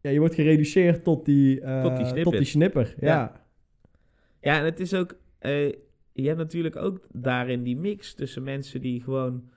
[0.00, 2.22] Ja, je wordt gereduceerd tot die, eh, Tot die snippet.
[2.24, 2.94] tot die snipper.
[3.00, 3.42] Ja.
[4.40, 4.58] Ja.
[4.58, 5.16] En het is ook...
[5.38, 5.72] eh,
[6.12, 9.48] je hebt natuurlijk ook daarin die mix tussen mensen die gewoon...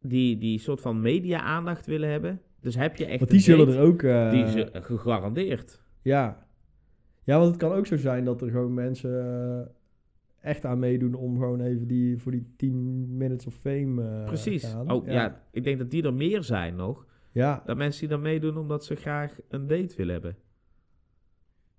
[0.00, 2.40] Die, die soort van media-aandacht willen hebben.
[2.60, 4.00] Dus heb je echt Want die zullen date, er ook...
[4.30, 5.82] Die eh, gegarandeerd.
[6.02, 6.45] Ja.
[7.26, 9.66] Ja, want het kan ook zo zijn dat er gewoon mensen eh,
[10.50, 14.64] echt aan meedoen om gewoon even die, voor die 10 minutes of fame eh Precies.
[14.64, 14.90] gaan.
[14.92, 15.42] Oh, ja.
[15.50, 17.06] ik denk dat die er meer zijn nog.
[17.32, 17.62] Ja.
[17.66, 20.36] Dat mensen die dan meedoen omdat ze graag een date willen hebben.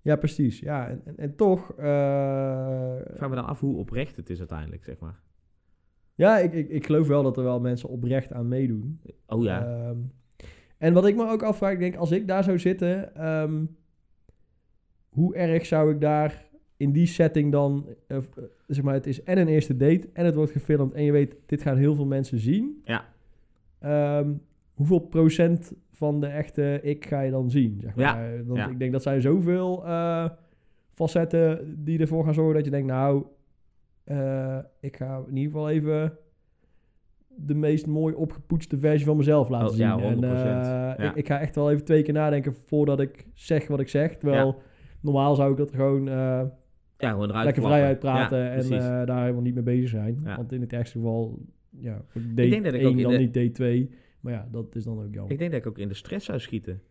[0.02, 0.60] Ja, precies.
[0.60, 1.72] Ja, en, en, en toch...
[1.72, 5.20] eh, Ik vraag me dan af hoe oprecht het is uiteindelijk, zeg maar.
[6.14, 9.00] ja, ik, ik, ik geloof wel dat er wel mensen oprecht aan meedoen.
[9.26, 9.66] Oh ja.
[9.66, 9.98] Ehm,
[10.78, 13.14] en wat ik me ook afvraag, ik denk, als ik daar zou zitten...
[13.14, 13.64] ehm,
[15.08, 17.86] hoe erg zou ik daar in die setting dan...
[18.08, 18.22] eh, eh,
[18.66, 20.92] zeg maar, het is en een eerste date en het wordt gefilmd...
[20.94, 22.82] en je weet, dit gaan heel veel mensen zien.
[22.84, 23.04] Ja.
[23.80, 24.32] Ehm,
[24.74, 27.78] hoeveel procent van de echte ik ga je dan zien?
[27.82, 28.44] Zeg Ja, maar.
[28.46, 28.68] Want ja.
[28.68, 30.28] ik denk dat zijn zoveel eh,
[30.94, 33.24] facetten die ervoor gaan zorgen dat je denkt, nou,
[34.04, 36.12] eh, ik ga in ieder geval even
[37.40, 39.86] de meest mooi opgepoetste versie van mezelf laten Oh, zien.
[39.86, 40.24] ja, 100%.
[40.24, 41.10] En, eh, Ja.
[41.10, 44.16] ik, ik ga echt wel even twee keer nadenken voordat ik zeg wat ik zeg.
[44.16, 44.60] Terwijl
[45.00, 46.14] normaal zou ik dat gewoon eh,
[46.98, 50.20] ja, gewoon eruit lekker vrij uitpraten Ja, en eh, daar helemaal niet mee bezig zijn.
[50.24, 50.36] Ja.
[50.36, 51.38] Want in het ergste geval,
[51.70, 53.90] ja, voor date denk dat ik 1 ook in dan de- niet date 2.
[54.20, 55.32] Maar ja, dat is dan ook jammer.
[55.32, 56.82] Ik denk dat ik ook in de stress zou schieten.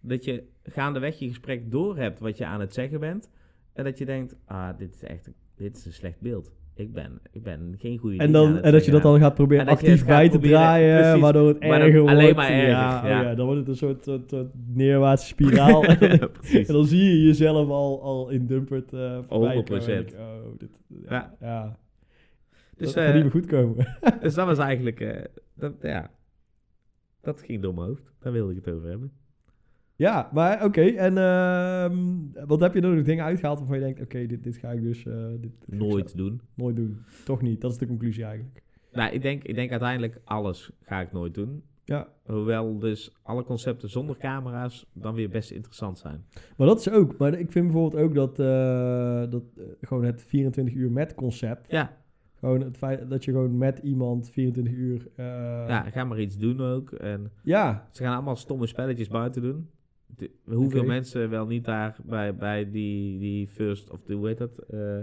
[0.00, 3.30] Dat je gaandeweg je gesprek door hebt wat je aan het zeggen bent.
[3.72, 6.52] En dat je denkt, ah, dit is echt dit is een slecht beeld.
[6.74, 9.66] Ik ben, ik ben geen goede En, dan, en dat je dat dan gaat proberen
[9.66, 11.20] actief gaat bij te proberen- draaien, precies.
[11.20, 12.14] waardoor het erger wordt.
[12.16, 13.22] alleen maar erger, Ja, oh ja.
[13.22, 15.84] ja, dan wordt het een soort, soort, soort neerwaartse spiraal.
[15.84, 19.64] en, dan, zie je jezelf al, al in Dumpert eh voorbij 100%.
[19.64, 19.80] komen.
[19.80, 21.78] En dan denk ik, Oh, dit, ja, Ja.
[22.76, 23.96] Dus, dat gaat eh, niet meer goed komen.
[24.20, 26.10] dus dat was eigenlijk, eh, dat, ja,
[27.20, 28.12] dat ging door mijn hoofd.
[28.20, 29.12] Daar wilde ik het over hebben.
[29.96, 30.80] Ja, maar oké.
[30.82, 31.96] En ehm,
[32.46, 34.82] wat heb je er nog dingen uitgehaald waarvan je denkt, oké, dit, dit ga ik
[34.82, 36.40] dus eh, dit, dit ga ik Nooit doen.
[36.54, 36.98] nooit doen.
[37.24, 38.62] Toch niet, dat is de conclusie eigenlijk.
[38.92, 41.62] Nou, ik denk, ik denk uiteindelijk alles ga ik nooit doen.
[41.84, 46.24] Ja, Hoewel dus alle concepten zonder camera's dan weer best interessant zijn.
[46.56, 47.16] maar dat is ook.
[47.16, 51.70] Maar ik vind bijvoorbeeld ook dat, eh, dat eh, gewoon het 24 uur met concept,
[51.70, 51.96] Ja,
[52.38, 55.08] gewoon het feit dat je gewoon met iemand 24 uur...
[55.16, 56.92] ja ga maar iets doen ook.
[56.92, 59.68] En ja, ze gaan allemaal stomme spelletjes buiten doen.
[60.16, 64.38] De- hoeveel mensen wel niet daar bij, bij die, die first, of de, hoe heet
[64.38, 64.58] dat?
[64.58, 64.98] eh,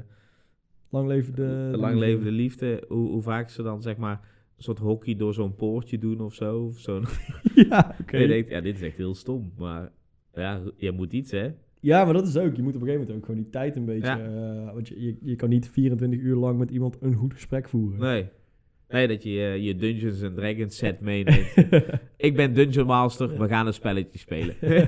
[0.89, 1.67] lang leven de...
[1.71, 2.83] de lang levende liefde.
[2.87, 4.19] Hoe, hoe vaak ze dan zeg maar
[4.57, 6.65] een soort hockey door zo'n poortje doen of zo.
[6.65, 7.05] Of zo'n
[7.69, 8.15] ja, oké.
[8.15, 9.51] En je denkt, ja, dit is echt heel stom.
[9.57, 9.91] Maar
[10.33, 11.49] ja, je moet iets, hè?
[11.79, 12.55] Ja, maar dat is ook.
[12.55, 14.07] Je moet op een gegeven moment ook gewoon die tijd een beetje...
[14.07, 14.65] Ja.
[14.65, 17.69] eh, want je, je, je kan niet 24 uur lang met iemand een goed gesprek
[17.69, 17.99] voeren.
[17.99, 18.25] Nee.
[18.91, 21.53] Nee, dat je eh, je Dungeons and Dragons set meeneemt.
[22.17, 24.55] Ik ben Dungeon Master, we gaan een spelletje spelen.
[24.61, 24.87] ja,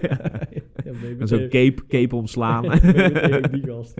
[1.20, 2.62] en zo'n cape, cape omslaan.
[3.52, 4.00] die gast,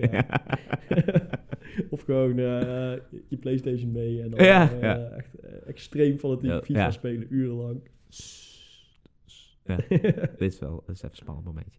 [1.90, 2.92] of gewoon eh,
[3.28, 4.96] je Playstation mee en dan Ja, ja.
[4.96, 5.34] echt
[5.66, 6.90] extreem fanatiek FIFA ja.
[6.90, 7.80] spelen, urenlang.
[9.66, 9.76] Ja.
[10.36, 11.78] Dit is wel is even een spannend momentje.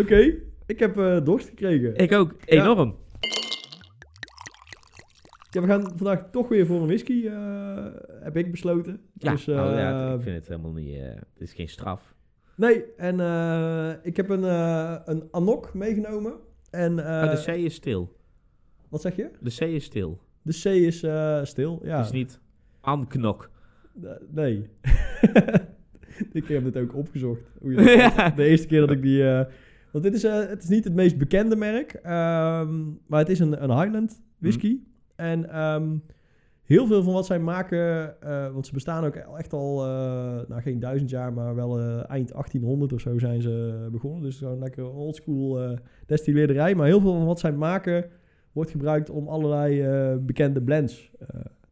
[0.00, 0.34] Oké,
[0.66, 0.94] ik heb
[1.24, 1.96] dorst gekregen.
[1.96, 2.96] Ik ook, enorm.
[5.52, 7.86] Ja, we gaan vandaag toch weer voor een whisky, eh,
[8.20, 9.00] heb ik besloten.
[9.14, 10.94] Ja, Dus, oh, ja, eh, ik vind het helemaal niet...
[10.94, 12.14] eh, het is geen straf.
[12.56, 13.14] Nee, en
[14.02, 14.42] ik heb een,
[15.10, 16.32] een Anok meegenomen.
[16.70, 18.16] En, Maar de C is stil.
[18.88, 19.30] Wat zeg je?
[19.40, 20.20] De C is stil.
[20.42, 20.96] De C is
[21.48, 21.96] stil, ja.
[21.96, 22.40] Het is niet
[22.80, 23.50] anknok.
[24.30, 24.70] Nee.
[26.32, 27.42] ik heb dit ook opgezocht.
[27.58, 27.80] Hoe je
[28.16, 28.30] Ja.
[28.30, 29.22] De eerste keer dat ik die...
[29.92, 31.92] want dit is, het is niet het meest bekende merk.
[31.92, 34.78] ehm, maar het is een, een Highland whisky.
[35.22, 35.96] En ehm,
[36.62, 38.14] heel veel van wat zij maken...
[38.22, 39.84] eh, want ze bestaan ook echt al...
[39.84, 44.22] eh, nou, geen duizend jaar, maar wel eh, eind 1800 of zo zijn ze begonnen.
[44.22, 46.74] Dus gewoon lekker oldschool destilleerderij.
[46.74, 48.04] Maar heel veel van wat zij maken...
[48.52, 49.86] wordt gebruikt om allerlei
[50.18, 51.10] bekende blends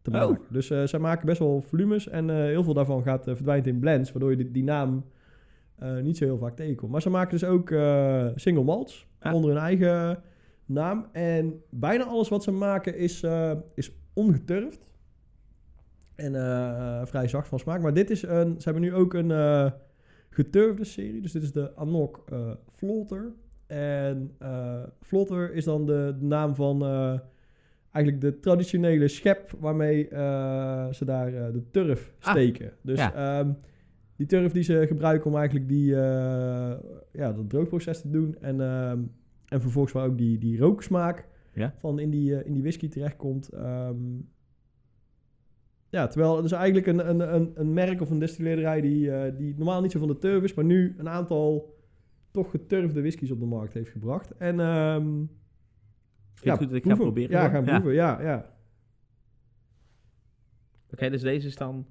[0.02, 0.16] te Oh.
[0.16, 0.38] maken.
[0.50, 2.08] Dus zij maken best wel volumes.
[2.08, 4.12] En heel veel daarvan gaat verdwijnt in blends.
[4.12, 5.04] Waardoor je die, die naam
[6.02, 6.92] niet zo heel vaak tegenkomt.
[6.92, 7.68] Maar ze maken dus ook
[8.34, 9.34] single malts Ja.
[9.34, 10.22] onder hun eigen
[10.70, 11.06] naam.
[11.12, 14.88] En bijna alles wat ze maken is, eh, is ongeturfd.
[16.14, 17.83] En eh, vrij zacht van smaak.
[17.83, 18.54] Maar dit is een...
[18.61, 19.70] Ze hebben nu ook een eh,
[20.30, 21.20] geturfde serie.
[21.20, 23.33] Dus dit is de Anok eh Flotter.
[23.66, 24.37] En
[25.00, 26.83] Flotter is dan de, de naam van...
[27.90, 30.06] eigenlijk de traditionele schep waarmee
[30.90, 32.72] ze daar de turf Ah, steken.
[32.83, 33.14] dus ja.
[33.14, 33.52] ehm,
[34.16, 35.94] die turf die ze gebruiken om eigenlijk die,
[37.12, 38.37] ja, dat droogproces te doen.
[38.40, 38.98] En, ehm,
[39.50, 41.74] en vervolgens waar ook die, die rooksmaak Ja.
[41.78, 43.48] van in die, eh, in die whisky terechtkomt.
[43.48, 43.96] Ehm,
[45.88, 49.36] ja, terwijl het is eigenlijk een, een, een, een merk of een destilleerderij die, eh,
[49.36, 51.78] die normaal niet zo van de turf is, maar nu een aantal
[52.30, 54.30] toch geturfde whiskies op de markt heeft gebracht.
[54.36, 57.30] En Vind je het goed dat ik ga proberen?
[57.30, 57.50] Ja, dan?
[57.50, 57.92] gaan proeven.
[57.92, 58.54] Ja, ja.
[60.92, 61.86] Oké, dus deze is dan...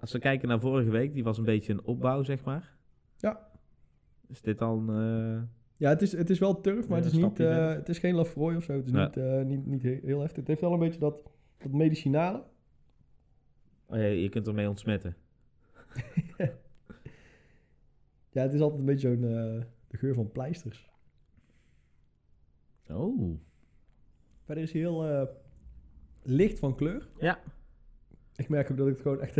[0.00, 2.74] Als we kijken naar vorige week, die was een beetje een opbouw, zeg maar.
[3.16, 3.48] Ja.
[4.28, 4.90] Is dit dan...
[4.90, 5.42] eh,
[5.80, 7.98] Ja, het is, het is wel turf, maar Ja, het, is niet, eh, het is
[7.98, 8.72] geen Lafroy of zo.
[8.72, 9.04] Het is Ja.
[9.04, 10.36] niet, eh, niet, niet he- heel heftig.
[10.36, 11.22] Het heeft wel een beetje dat,
[11.58, 12.42] dat medicinale.
[13.86, 15.16] oh ja, je kunt ermee ontsmetten.
[18.32, 20.90] Ja, het is altijd een beetje zo'n eh, de geur van pleisters.
[22.90, 23.38] Oh.
[24.44, 25.28] Verder is hij heel
[26.22, 27.08] licht van kleur.
[27.18, 27.40] Ja.
[28.36, 29.36] Ik merk ook dat ik het gewoon echt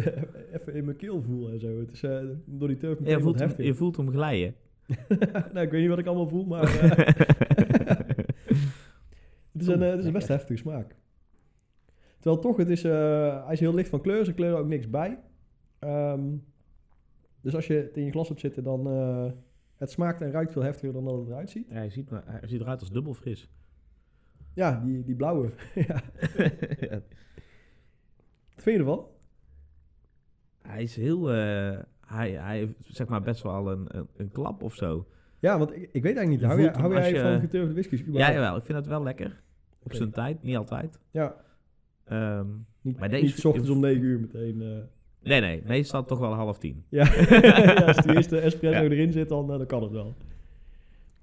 [0.53, 1.79] even in mijn keel voel en zo.
[1.81, 2.01] Het is
[2.45, 3.67] door die turf Je meteen voelt, hem, heftig.
[3.67, 4.55] je voelt hem glijden.
[5.53, 6.91] nou, ik weet niet wat ik allemaal voel, maar eh,
[9.53, 10.97] het, is een, eh, het is een best heftige smaak.
[12.19, 14.25] Terwijl toch, het is, eh, hij is heel licht van kleur.
[14.25, 15.19] Ze kleuren ook niks bij.
[15.79, 16.37] Ehm,
[17.41, 18.87] dus als je het in je glas hebt zitten, dan...
[19.77, 21.67] het smaakt en ruikt veel heftiger dan dat het eruit ziet.
[21.69, 23.51] Ja, hij, ziet, maar- hij ziet eruit als dubbel fris.
[24.55, 25.51] Ja, die, die blauwe.
[25.75, 26.03] ja.
[26.81, 27.03] Ja.
[28.55, 29.07] Wat vind je ervan?
[30.63, 31.29] Hij is heel...
[32.15, 35.07] hij, hij heeft zeg maar best wel een, een, een klap of zo.
[35.39, 36.41] Ja, want ik, ik weet eigenlijk niet.
[36.41, 38.03] Je Hou, voelt jij, hou je- van geturfde whiskies?
[38.07, 38.57] Ja, jawel.
[38.57, 39.41] Ik vind het wel lekker.
[39.83, 40.99] Op zijn tijd, niet altijd.
[41.11, 41.35] Ja,
[42.05, 42.47] Ehm,
[42.81, 44.63] niet, Maar deze- niet ochtends om 9 uur meteen.
[44.63, 44.69] eh.
[45.29, 45.63] nee, nee.
[45.67, 46.85] Meestal toch wel half tien.
[46.89, 47.05] Ja,
[47.43, 48.91] ja als die eerste espresso Ja.
[48.91, 50.15] erin zit, dan, eh, dan kan het wel.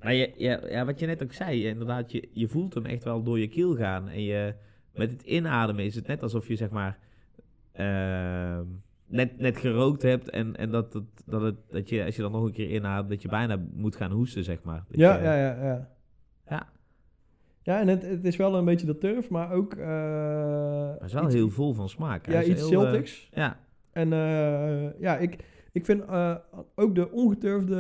[0.02, 3.04] Maar je, ja, ja, wat je net ook zei, inderdaad, je, je voelt hem echt
[3.04, 4.10] wel door je keel gaan.
[4.10, 4.54] En je,
[4.96, 6.98] met het inademen is het net alsof je zeg maar
[7.72, 8.66] ehm,
[9.08, 10.30] net, net gerookt hebt.
[10.30, 13.10] En, en dat, dat, dat, het, dat je, als je dan nog een keer inademt,
[13.10, 14.84] dat je bijna moet gaan hoesten, zeg maar.
[14.88, 15.90] Dat Ja, je- ja, ja, ja.
[16.50, 16.68] ja.
[17.62, 19.74] Ja, en het, het is wel een beetje dat turf, maar ook...
[19.74, 22.26] eh, Maar het is wel iets- heel vol van smaak.
[22.26, 23.30] Ja, iets heel, eh, Celtics.
[23.34, 23.60] ja,
[23.92, 25.38] En eh, ja, ik,
[25.72, 26.36] ik vind eh,
[26.76, 27.76] ook de ongeturfde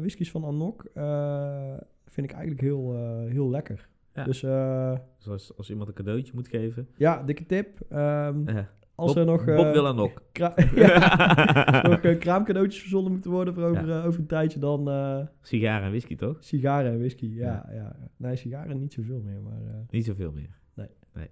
[0.00, 1.74] whiskies van Anok eh,
[2.06, 3.88] vind ik eigenlijk heel, eh, heel lekker.
[4.14, 4.24] Ja.
[4.24, 6.88] Dus eh, zoals als iemand een cadeautje moet geven.
[6.96, 7.80] ja, dikke tip.
[7.88, 8.58] Ehm, Eh,
[8.94, 10.22] als Bob, er nog, eh, Bob wil nok.
[10.32, 14.88] kra- ja, nog eh, kraamcadeautjes verzonnen moeten worden voor over, eh, over een tijdje, dan
[14.90, 16.36] eh, Sigaren en whisky, toch?
[16.40, 17.26] sigaren en whisky.
[17.26, 17.96] Ja, ja.
[18.16, 19.60] Nee, sigaren niet zoveel meer, maar...
[19.66, 20.58] eh, Niet zoveel meer.
[20.74, 20.88] Nee.
[21.14, 21.28] nee.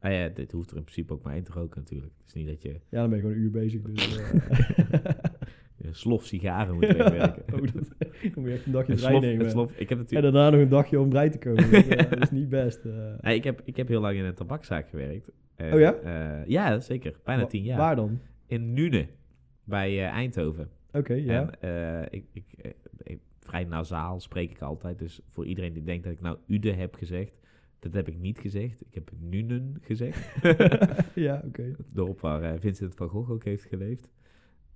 [0.00, 2.12] Nou ja, dit hoeft er in principe ook maar één te roken natuurlijk.
[2.18, 4.18] Het is niet dat je ja, dan ben je gewoon een uur bezig, dus...
[5.86, 7.42] eh, slof sigaren moet wegwerken.
[7.54, 9.50] oh, dat, dan moet je echt een dagje slof, nemen.
[9.50, 10.32] slof, ik heb En natuurlijk...
[10.32, 11.70] daarna nog een dagje om vrij te komen.
[11.70, 12.84] Dat, eh, dat is niet best.
[12.84, 12.92] eh.
[13.20, 15.30] Nee, ik, heb, ik heb heel lang in een tabakzaak gewerkt.
[15.54, 15.94] En, Oh ja?
[16.46, 17.14] ja, zeker.
[17.24, 17.78] Bijna Wa- tien jaar.
[17.78, 18.20] Waar dan?
[18.46, 19.06] In Nune,
[19.64, 20.68] bij Eindhoven.
[20.92, 21.50] Oké, ja.
[21.60, 22.44] En ik, ik,
[23.02, 24.98] ik- vrij nasaal spreek ik altijd.
[24.98, 27.32] Dus voor iedereen die denkt dat ik nou Ude heb gezegd,
[27.78, 28.80] dat heb ik niet gezegd.
[28.86, 30.32] Ik heb Nunen gezegd.
[31.14, 31.62] ja, oké.
[31.62, 34.08] Het dorp waar Vincent van Gogh ook heeft geleefd.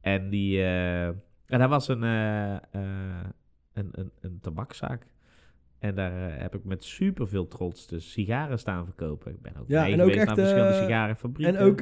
[0.01, 2.61] En die, eh, en daar was een, eh, eh,
[3.73, 5.07] een, een, een tabakzaak.
[5.79, 9.33] En daar heb ik met super veel trots dus sigaren staan verkopen.
[9.33, 11.57] Ik ben ook Ja, en ook echt, naar verschillende sigarenfabrieken.
[11.57, 11.81] En ook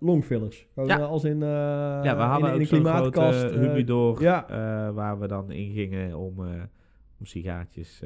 [0.00, 0.66] longfillers.
[0.74, 0.96] Ja.
[0.98, 3.38] Als in, ja, we hadden in, in ook een zo'n klimaatkast.
[3.38, 4.46] grote humidor ja.
[4.92, 6.38] waar we dan in gingen om,
[7.18, 8.02] om sigaartjes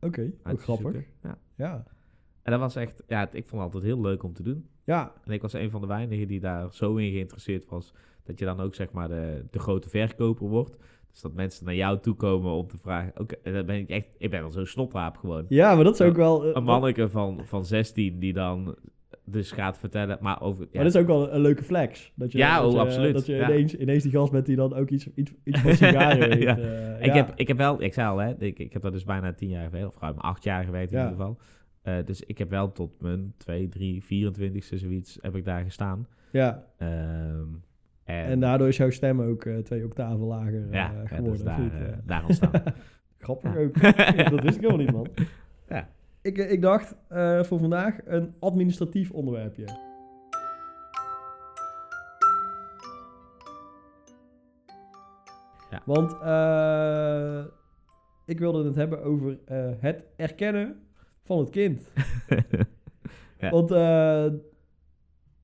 [0.00, 1.04] Oké, ook te grappig.
[1.22, 1.38] Ja.
[1.54, 1.84] Ja.
[2.42, 4.68] En dat was echt, ja, ik vond het altijd heel leuk om te doen.
[4.84, 7.94] Ja, En ik was een van de weinigen die daar zo in geïnteresseerd was.
[8.28, 10.76] Dat je dan ook zeg maar de, de grote verkoper wordt.
[11.10, 13.12] Dus dat mensen naar jou toe komen om te vragen.
[13.20, 15.44] Oké, dan ben ik echt, ik ben al zo'n snopraap gewoon.
[15.48, 16.40] ja maar dat is ook wel...
[16.40, 18.76] eh, Een dat- manneke van, van 16 die dan
[19.24, 20.18] dus gaat vertellen.
[20.20, 20.62] Maar over.
[20.62, 22.12] Ja, Maar dat is ook wel een leuke flex.
[22.14, 23.12] Dat je, Ja, dat oh, je, absoluut.
[23.12, 23.48] Dat je Ja.
[23.50, 26.40] ineens, ineens die gast bent die dan ook iets, iets, iets van sigaren.
[26.40, 26.58] Ja.
[26.58, 29.04] eh, ik, heb, ik heb wel, ik zei al, hè, ik, ik heb daar dus
[29.04, 31.38] bijna 10 jaar gewerkt, of ruim 8 jaar gewerkt in ieder geval.
[31.82, 36.06] Eh, dus ik heb wel tot mijn 2, 3, 24ste zoiets heb ik daar gestaan.
[36.32, 37.46] Ja, Ehm,
[38.08, 41.44] en, en daardoor is jouw stem ook eh, twee octaven lager eh, ja, ja, geworden.
[41.44, 42.62] daar, eh, Eh, daar ontstaan.
[43.18, 43.60] Grappig Ja.
[43.60, 43.76] ook.
[44.16, 45.06] Ja, dat wist ik helemaal niet, man.
[45.68, 45.88] Ja.
[46.22, 49.64] Ik, eh, ik dacht eh, voor vandaag een administratief onderwerpje.
[55.70, 55.82] Ja.
[55.84, 57.44] Want eh,
[58.26, 60.82] ik wilde het hebben over eh, het erkennen
[61.24, 61.80] van het kind.
[63.40, 63.50] Ja.
[63.50, 64.26] Want eh,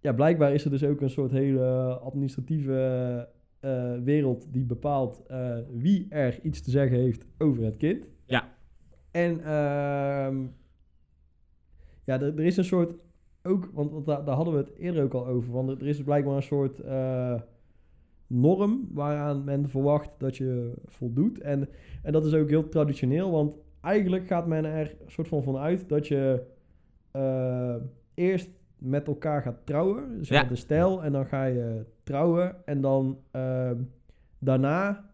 [0.05, 3.29] ja, blijkbaar is er dus ook een soort hele administratieve
[3.61, 8.07] eh, wereld die bepaalt eh, wie er iets te zeggen heeft over het kind.
[8.25, 8.55] Ja.
[9.11, 10.47] En ehm,
[12.05, 12.95] ja, er, er is een soort
[13.43, 15.53] ook, want, want daar, daar hadden we het eerder ook al over.
[15.53, 17.40] Want er, is blijkbaar een soort eh,
[18.27, 21.40] norm waaraan men verwacht dat je voldoet.
[21.40, 21.69] En,
[22.03, 26.09] en dat is ook heel traditioneel, want eigenlijk gaat men er soort van vanuit dat
[26.09, 26.47] je
[28.14, 28.51] eerst
[28.85, 30.18] met elkaar gaat trouwen.
[30.18, 30.40] Dus Ja.
[30.40, 31.03] met de stijl.
[31.05, 32.66] En dan ga je trouwen.
[32.66, 33.83] En dan ehm,
[34.38, 35.11] daarna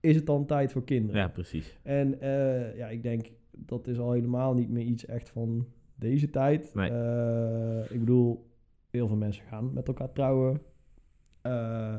[0.00, 1.20] is het dan tijd voor kinderen.
[1.20, 1.78] ja, precies.
[1.82, 6.30] En eh, ja, ik denk dat is al helemaal niet meer iets echt van deze
[6.30, 6.74] tijd.
[6.74, 6.90] Nee.
[6.90, 8.50] Eh, ik bedoel,
[8.90, 10.60] heel veel mensen gaan met elkaar trouwen.
[11.42, 11.94] Eh,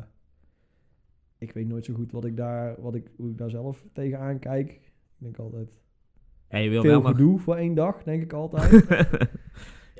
[1.38, 4.39] ik weet nooit zo goed wat ik daar, wat ik, hoe ik daar zelf tegenaan
[4.39, 4.71] kijk.
[4.71, 4.81] Ik
[5.17, 5.69] denk altijd
[6.47, 7.12] En je wil veel wel nog...
[7.12, 8.71] gedoe voor één dag, denk ik altijd.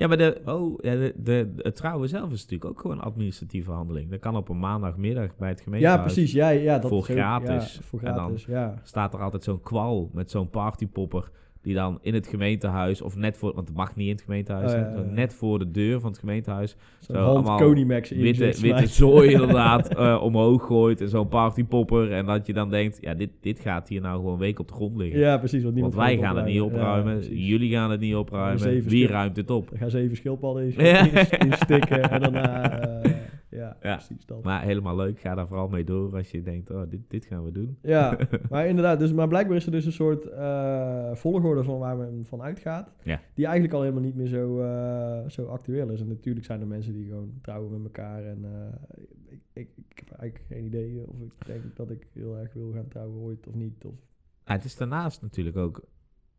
[0.00, 3.70] ja, maar de, oh, de, de, het trouwen zelf is natuurlijk ook gewoon een administratieve
[3.70, 4.10] handeling.
[4.10, 5.98] Dat kan op een maandagmiddag bij het gemeentehuis.
[6.00, 6.32] ja, precies.
[6.32, 7.74] Ja, ja, dat Voor is gratis.
[7.74, 8.74] Ja, voor En dan- gratis, ja.
[8.82, 11.30] Staat er altijd zo'n kwal met zo'n partypopper...
[11.62, 13.54] die dan in het gemeentehuis, of net voor...
[13.54, 16.10] want het mag niet in het gemeentehuis, Oh, ja, zo net voor de deur van
[16.10, 16.76] het gemeentehuis...
[16.98, 22.12] Zo'n Zo, allemaal witte, witte zooi inderdaad eh, omhoog gooit en zo'n partypopper.
[22.12, 24.68] En dat je dan denkt, ja, dit, dit gaat hier nou gewoon een week op
[24.68, 25.20] de grond liggen.
[25.20, 25.62] Ja, precies.
[25.62, 28.82] Want, Want wij gaan het niet opruimen, jullie gaan het niet opruimen.
[28.82, 29.68] Wie ruimt het op?
[29.70, 32.80] Dan gaan zeven schildpadden in, in, instikken en daarna...
[32.80, 33.10] eh,
[33.60, 33.96] ja, Ja.
[33.96, 34.42] precies dat.
[34.44, 37.44] Maar helemaal leuk, ga daar vooral mee door als je denkt, oh, dit, dit gaan
[37.44, 37.78] we doen.
[37.82, 38.18] Ja,
[38.50, 38.98] maar inderdaad.
[38.98, 42.92] Dus, maar blijkbaar is er dus een soort eh, volgorde van waar men van uitgaat.
[43.02, 43.20] Ja.
[43.34, 46.00] Die eigenlijk al helemaal niet meer zo, eh, zo actueel is.
[46.00, 48.24] En natuurlijk zijn er mensen die gewoon trouwen met elkaar.
[48.24, 52.36] En eh, ik, ik, ik heb eigenlijk geen idee of ik denk dat ik heel
[52.38, 53.84] erg wil gaan trouwen ooit of niet.
[53.84, 53.94] Of,
[54.44, 55.84] Ja, het is daarnaast natuurlijk ook,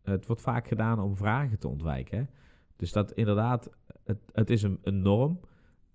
[0.02, 2.18] het wordt vaak gedaan om vragen te ontwijken.
[2.18, 2.24] Hè?
[2.76, 3.70] Dus dat inderdaad,
[4.04, 5.40] het, het is een, een norm.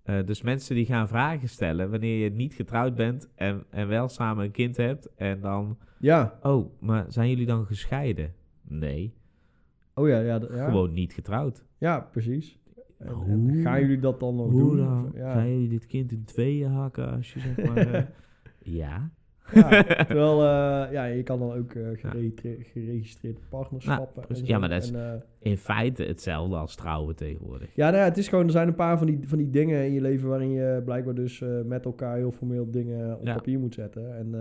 [0.07, 4.07] Eh, dus mensen die gaan vragen stellen wanneer je niet getrouwd bent en, en wel
[4.09, 5.09] samen een kind hebt.
[5.15, 6.39] En dan, Ja.
[6.41, 8.33] oh, maar zijn jullie dan gescheiden?
[8.61, 9.13] Nee,
[9.93, 10.39] Oh ja, ja.
[10.39, 11.63] gewoon niet getrouwd.
[11.77, 12.59] Ja, precies.
[12.97, 14.77] En, gaan jullie dat dan nog Hoe doen?
[14.77, 15.11] dan?
[15.13, 15.33] Ja.
[15.33, 17.77] Gaan jullie dit kind in tweeën hakken als je zeg maar...
[17.93, 18.03] eh,
[18.59, 19.11] ja.
[19.53, 24.23] Ja, terwijl, eh, ja, je kan dan ook eh, geregistreerd, geregistreerd partnerschappen.
[24.29, 24.41] Nou.
[24.45, 27.69] Ja, maar dat is- En, eh, In feite hetzelfde als trouwen tegenwoordig.
[27.75, 29.85] ja, nou ja, het is gewoon, er zijn een paar van die, van die dingen
[29.85, 33.33] in je leven waarin je blijkbaar dus met elkaar heel formeel dingen op Ja.
[33.35, 34.17] papier moet zetten.
[34.17, 34.31] En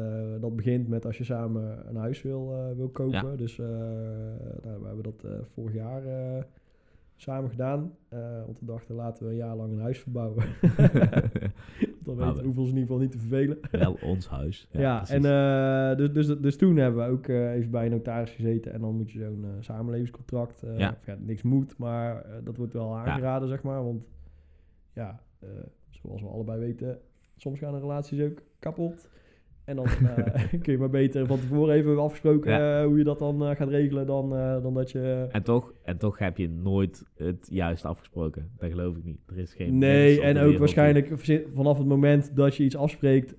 [0.41, 3.31] dat begint met als je samen een huis wil, wil kopen.
[3.31, 3.37] Ja.
[3.37, 6.03] Dus nou, we hebben dat vorig jaar
[7.17, 7.93] samen gedaan.
[8.47, 10.45] Want we dachten, laten we een jaar lang een huis verbouwen.
[12.07, 13.59] Dan weten hoeven ons in ieder geval niet te vervelen.
[13.71, 14.69] Wel ons huis.
[14.71, 15.15] Ja, precies.
[15.15, 18.73] en eh, dus, dus, dus toen hebben we ook eh, even bij een notaris gezeten.
[18.73, 20.63] En dan moet je zo'n eh, samenlevingscontract.
[20.77, 20.99] Ja.
[21.07, 23.85] ja, niks moet, maar dat wordt wel aangeraden, zeg maar.
[23.85, 24.05] Want
[24.93, 25.21] ja,
[25.91, 26.99] zoals we allebei weten,
[27.37, 29.09] soms gaan de relaties ook kapot.
[29.67, 32.81] En dan eh, kun je maar beter van tevoren even afgesproken Ja.
[32.81, 34.07] eh, hoe je dat dan eh, gaat regelen.
[34.07, 34.31] Dan,
[34.63, 35.27] dan dat je.
[35.31, 38.51] En toch, en toch heb je nooit het juist afgesproken.
[38.59, 39.19] Dat geloof ik niet.
[39.27, 39.79] Er is geen.
[39.79, 41.13] Nee, en ook waarschijnlijk
[41.55, 43.35] vanaf het moment dat je iets afspreekt,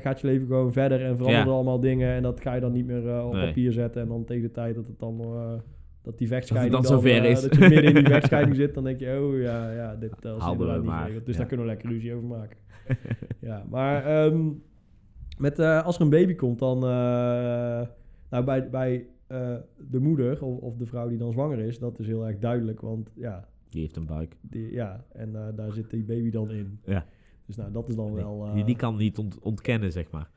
[0.00, 1.52] gaat je leven gewoon verder en veranderen Ja.
[1.52, 2.14] allemaal dingen.
[2.14, 3.46] En dat ga je dan niet meer op Nee.
[3.46, 4.02] papier zetten.
[4.02, 5.16] En dan tegen de tijd dat het dan
[6.02, 7.42] dat die Dat vechtscheiding het dan zover is.
[7.42, 10.82] dat je midden in die vechtscheiding zit, dan denk je, oh ja, ja dit uh,
[10.82, 11.26] maar, geregeld.
[11.26, 11.40] Dus ja.
[11.40, 12.56] daar kunnen we lekker ruzie over maken.
[13.40, 14.40] ja, maar ehm,
[15.38, 17.86] met, eh, als er een baby komt, dan eh,
[18.30, 19.56] nou bij, bij eh,
[19.90, 22.80] de moeder of, of de vrouw die dan zwanger is, dat is heel erg duidelijk,
[22.80, 24.36] want ja, Die heeft een buik.
[24.40, 26.80] die, ja, en daar zit die baby dan in.
[26.84, 27.06] Ja.
[27.46, 28.50] Dus nou, dat is dan wel...
[28.54, 30.30] Die, die kan niet ont- ontkennen, zeg maar.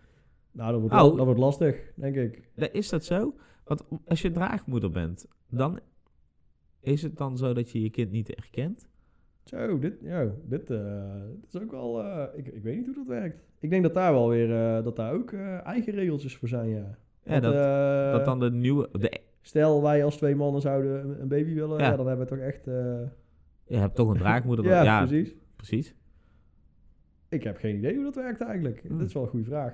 [0.52, 1.16] Nou, dat wordt, Oh.
[1.18, 2.50] dat wordt lastig, denk ik.
[2.56, 3.36] Nee, Is dat zo?
[3.64, 5.80] Want als je draagmoeder bent, dan
[6.80, 8.88] is het dan zo dat je je kind niet erkent?
[9.48, 9.94] Zo, dit,
[10.46, 12.04] dit, eh, dit is ook wel...
[12.04, 13.44] eh, ik, ik weet niet hoe dat werkt.
[13.60, 14.52] Ik denk dat daar wel weer...
[14.52, 15.34] eh, dat daar ook
[15.64, 17.40] eigen regeltjes voor zijn, ja.
[17.40, 17.54] Dat,
[18.14, 18.90] dat dan de nieuwe...
[18.92, 21.90] De, Stel, wij als twee mannen zouden een, baby willen, ja.
[21.90, 21.96] Ja.
[21.96, 22.66] dan hebben we toch echt...
[23.66, 24.66] je hebt toch een draagmoeder?
[24.70, 25.36] ja, ja, precies.
[25.56, 25.96] precies.
[27.30, 28.84] Ik heb geen idee hoe dat werkt eigenlijk.
[28.88, 28.98] Hmm.
[28.98, 29.74] Dit is wel een goede vraag.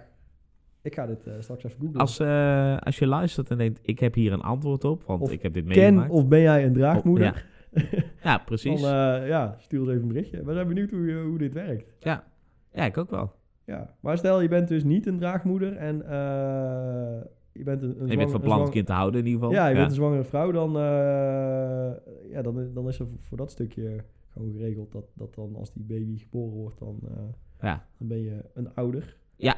[0.81, 1.99] Ik ga dit straks even googlen.
[1.99, 2.19] Als,
[2.85, 5.53] als je luistert en denkt, ik heb hier een antwoord op, want Of ik heb
[5.53, 6.11] dit Ken meegemaakt.
[6.11, 7.45] of ben jij een draagmoeder?
[7.71, 7.81] Ja.
[8.23, 8.81] Ja, precies.
[8.81, 8.89] Dan,
[9.21, 10.43] eh, ja, stuur ons even een berichtje.
[10.43, 11.93] We zijn benieuwd hoe, hoe dit werkt.
[11.99, 12.23] ja.
[12.71, 13.31] ja, ik ook wel.
[13.65, 18.07] Ja, maar stel je bent dus niet een draagmoeder en eh, je bent een, een
[18.07, 19.55] je bent van plan het kind te houden in ieder geval.
[19.55, 23.37] Ja, je bent een zwangere vrouw, dan, eh, ja, dan, is- dan is er voor
[23.37, 23.95] dat stukje
[24.29, 26.99] gewoon geregeld dat, dat dan als die baby geboren wordt, dan,
[27.61, 27.85] Ja.
[27.97, 29.17] dan ben je een ouder.
[29.35, 29.55] Ja.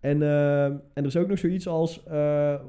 [0.00, 2.60] En, en er is ook nog zoiets als, er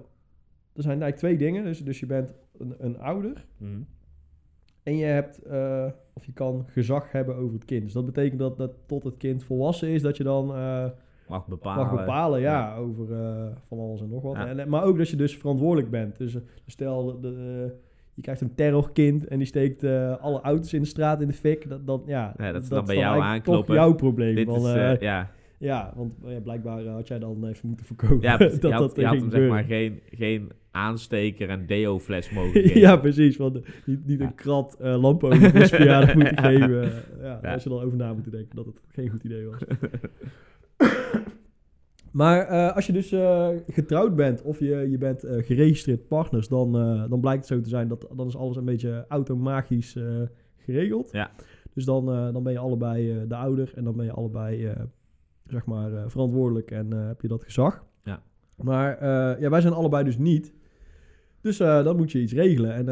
[0.81, 1.63] zijn eigenlijk twee dingen.
[1.63, 3.81] Dus, dus je bent een, een ouder Mhm.
[4.83, 7.83] En je hebt, eh, of je kan gezag hebben over het kind.
[7.83, 10.55] Dus dat betekent dat, dat tot het kind volwassen is, dat je dan...
[10.55, 10.85] eh,
[11.27, 11.85] Mag bepalen.
[11.85, 14.35] mag bepalen, ja, over eh, van alles en nog wat.
[14.35, 14.47] Ja.
[14.47, 16.17] En, maar ook dat je dus verantwoordelijk bent.
[16.17, 17.73] Dus eh, stel, de,
[18.13, 19.83] je krijgt een terrorkind en die steekt
[20.19, 21.69] alle auto's in de straat in de fik.
[21.69, 23.75] Dat, dat, ja, Ja, dat is dat dan bij jou aankloppen.
[23.75, 24.35] jouw probleem.
[24.35, 25.29] Dit is, ja.
[25.57, 28.71] Ja, want eh, ja, blijkbaar eh, had jij dan even moeten voorkomen Ja, dat je
[28.71, 32.79] had, dat je had hem zeg maar geen, geen aansteker en deo-fles mogen geven.
[32.79, 33.37] ja, precies.
[33.37, 34.25] Want eh, niet, niet Ja.
[34.25, 36.91] een krat uh, lampolie zijn verjaardag moeten geven.
[37.21, 37.39] Ja.
[37.41, 39.61] Daar je dan over na moeten denken dat het geen goed idee was.
[42.11, 43.07] Maar als je dus
[43.67, 46.71] getrouwd bent of je, je bent geregistreerd partners, dan,
[47.09, 50.03] dan blijkt het zo te zijn dat dan is alles een beetje automagisch eh,
[50.57, 51.09] geregeld.
[51.11, 51.31] Ja.
[51.73, 54.73] Dus dan, dan ben je allebei de ouder en dan ben je allebei
[55.47, 57.85] zeg maar eh, verantwoordelijk en eh, heb je dat gezag.
[58.03, 58.21] Ja.
[58.55, 60.53] Maar eh, ja, wij zijn allebei dus niet.
[61.41, 62.73] Dus dan moet je iets regelen.
[62.73, 62.85] En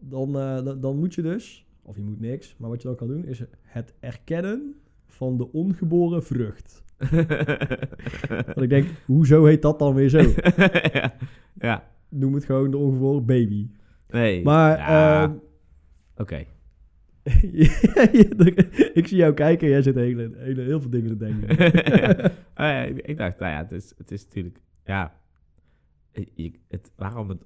[0.00, 0.32] dan,
[0.80, 3.42] dan, moet je dus, of je moet niks, maar wat je dan kan doen is
[3.62, 4.74] het erkennen
[5.06, 6.82] van de ongeboren vrucht.
[8.46, 10.18] Want ik denk, hoezo heet dat dan weer zo?
[10.92, 11.14] ja.
[11.54, 11.88] ja.
[12.08, 13.70] Noem het gewoon de ongeboren baby.
[14.08, 14.42] Nee.
[14.42, 15.22] Maar ja.
[15.22, 15.32] ehm,
[16.16, 16.44] Oké.
[18.98, 21.56] ik zie jou kijken en jij zit hele, hele, heel veel dingen te denken.
[22.56, 24.60] Ja, ik, dacht, nou ja, het is, het is natuurlijk...
[24.84, 25.12] Ja.
[26.34, 27.44] Je- het, waarom het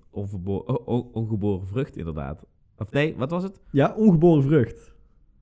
[1.12, 2.46] ongeboren vrucht inderdaad?
[2.78, 3.60] Of nee, wat was het?
[3.70, 4.92] ja, ongeboren vrucht.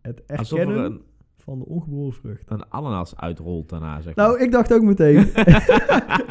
[0.01, 1.03] Het er erkennen een,
[1.37, 2.51] van de ongeboren vrucht.
[2.51, 4.27] een ananas uitrolt daarna, zeg maar.
[4.27, 5.17] Nou, ik dacht ook meteen,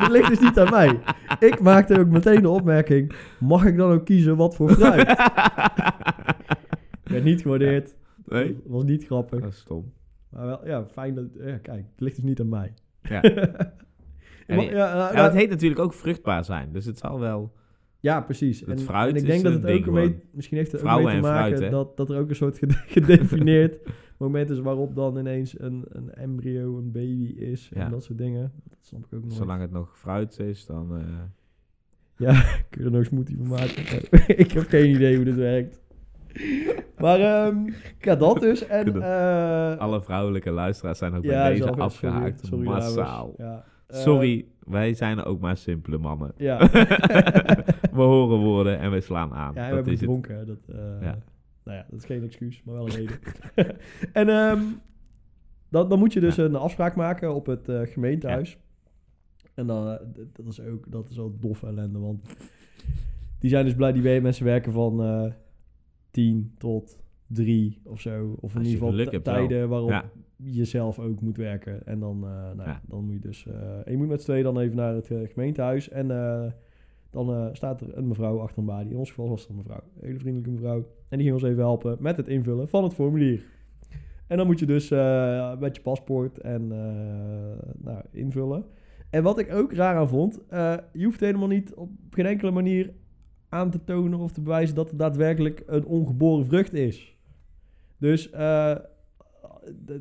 [0.02, 1.00] het ligt dus niet aan mij.
[1.40, 5.08] Ik maakte ook meteen de opmerking, mag ik dan ook kiezen wat voor fruit?
[7.10, 7.96] Werd niet gewaardeerd,
[8.26, 8.58] nee?
[8.66, 9.40] was niet grappig.
[9.42, 9.94] Dat is stom.
[10.30, 12.74] Maar wel, ja, fijn dat, ja, kijk, het ligt dus niet aan mij.
[13.02, 13.22] Ja.
[14.48, 16.72] Maar- En- ja, nou, Ja, het heet natuurlijk ook vruchtbaar zijn.
[16.72, 17.54] Dus het zal wel...
[18.00, 18.60] Ja, precies.
[18.60, 21.06] Het en, fruit en ik denk dat het ook mee, misschien heeft het ook mee
[21.06, 21.70] te en fruit, maken hè?
[21.70, 23.78] dat, dat er ook een soort gede- gedefinieerd
[24.18, 27.86] moment is waarop dan ineens een, een embryo, een baby is Ja.
[27.86, 28.52] en dat soort dingen.
[28.70, 29.34] Dat snap ik ook nog.
[29.34, 30.96] Zolang het nog fruit is, dan...
[30.98, 31.04] eh,
[32.18, 33.84] Ja, kun je er nog smoothie van maken?
[34.40, 35.82] ik heb geen idee hoe dit werkt.
[36.98, 37.58] Maar ehm
[38.00, 38.68] ja, dat dus.
[38.68, 42.46] En, eh, alle vrouwelijke luisteraars zijn ook ja, bij deze sorry, afgehaakt.
[42.46, 43.34] sorry, massaal.
[43.38, 43.64] Ja.
[43.88, 46.32] Eh, Sorry, wij zijn ook maar simpele mannen.
[46.38, 46.58] ja.
[47.92, 49.54] we horen woorden en we slaan aan.
[49.54, 50.00] Ja, en we dat hebben is het.
[50.00, 50.36] gedronken.
[50.38, 51.18] hè, Dat, eh, Ja.
[51.64, 53.20] Nou ja, dat is geen excuus, maar wel een reden.
[54.14, 54.60] en ehm,
[55.70, 56.44] dan, dan moet je dus Ja.
[56.44, 58.58] een afspraak maken op het eh, gemeentehuis.
[59.54, 59.98] En dan,
[60.34, 62.36] dat is ook dat is wel dof ellende, want
[63.40, 65.02] die zijn dus blij, die mensen werken van
[66.20, 68.36] 10 tot 3 of zo.
[68.40, 70.06] Of in ieder geval tijden waarop Ja.
[70.36, 71.86] je zelf ook moet werken.
[71.86, 73.46] En dan, eh, nou, ja, dan moet je dus...
[73.86, 75.90] en je moet met z'n tweeën dan even naar het eh, gemeentehuis.
[75.90, 76.08] En
[77.10, 78.92] dan staat er een mevrouw achter een balie.
[78.92, 79.84] In ons geval was het een mevrouw.
[80.00, 80.86] Een hele vriendelijke mevrouw.
[81.10, 83.44] En die ging ons even helpen met het invullen van het formulier.
[84.28, 84.90] En dan moet je dus
[85.60, 86.68] met je paspoort en
[87.78, 88.66] nou, invullen.
[89.10, 90.40] En wat ik ook raar aan vond,
[90.94, 92.94] je hoeft helemaal niet op geen enkele manier
[93.50, 97.16] aan te tonen of te bewijzen dat het daadwerkelijk een ongeboren vrucht is.
[97.98, 98.76] Dus eh,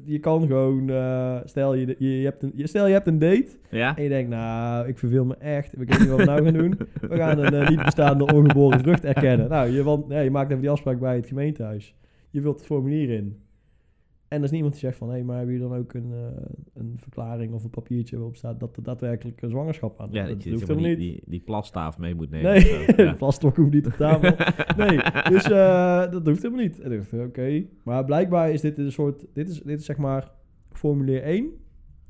[0.05, 3.19] je kan gewoon, eh, stel, je, je, je hebt een, je- stel je hebt een
[3.19, 3.97] date Ja?
[3.97, 6.53] en je denkt, nou, ik verveel me echt, ik weet niet wat we nou gaan
[6.53, 6.79] doen.
[7.01, 9.49] We gaan een eh, niet bestaande ongeboren vrucht erkennen.
[9.49, 11.95] Nou, je, want, ja, je maakt even die afspraak bij het gemeentehuis.
[12.31, 13.37] Je vult het formulier in.
[14.29, 16.45] En er is niemand die zegt van, hé, maar hebben jullie dan ook een, eh,
[16.75, 20.33] een verklaring of een papiertje waarop staat dat er daadwerkelijk een zwangerschap aan Ja, dat
[20.33, 21.21] dat je hoeft zeg maar, helemaal die, niet.
[21.25, 22.53] die, die plastaaf mee moet nemen.
[22.53, 23.13] Nee, de Ja.
[23.15, 24.35] plasstok hoeft niet op tafel.
[24.87, 24.99] Nee,
[25.29, 26.81] dus eh, dat hoeft helemaal niet.
[26.81, 27.65] En ik dacht, oké.
[27.85, 30.31] Maar blijkbaar is dit een soort, dit is, dit is zeg maar
[30.73, 31.51] formulier 1.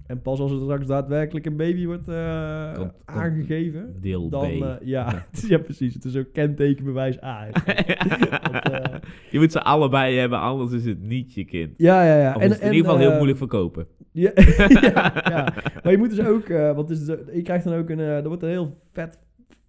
[0.08, 4.62] En pas als er straks daadwerkelijk een baby wordt eh, Komt- aangegeven, Deel dan, B.
[4.62, 5.94] eh, ja, ja, precies.
[5.94, 7.46] Het is ook kentekenbewijs A.
[7.50, 8.94] Want, eh,
[9.30, 11.74] je moet ze allebei hebben, anders is het niet je kind.
[11.76, 12.34] ja, ja, ja.
[12.34, 13.86] Of is het in ieder geval heel moeilijk verkopen.
[14.12, 14.30] Ja,
[14.80, 15.52] ja, ja.
[15.82, 18.48] maar je moet dus ook, want is, je krijgt dan ook een, er wordt een
[18.48, 19.18] heel vet,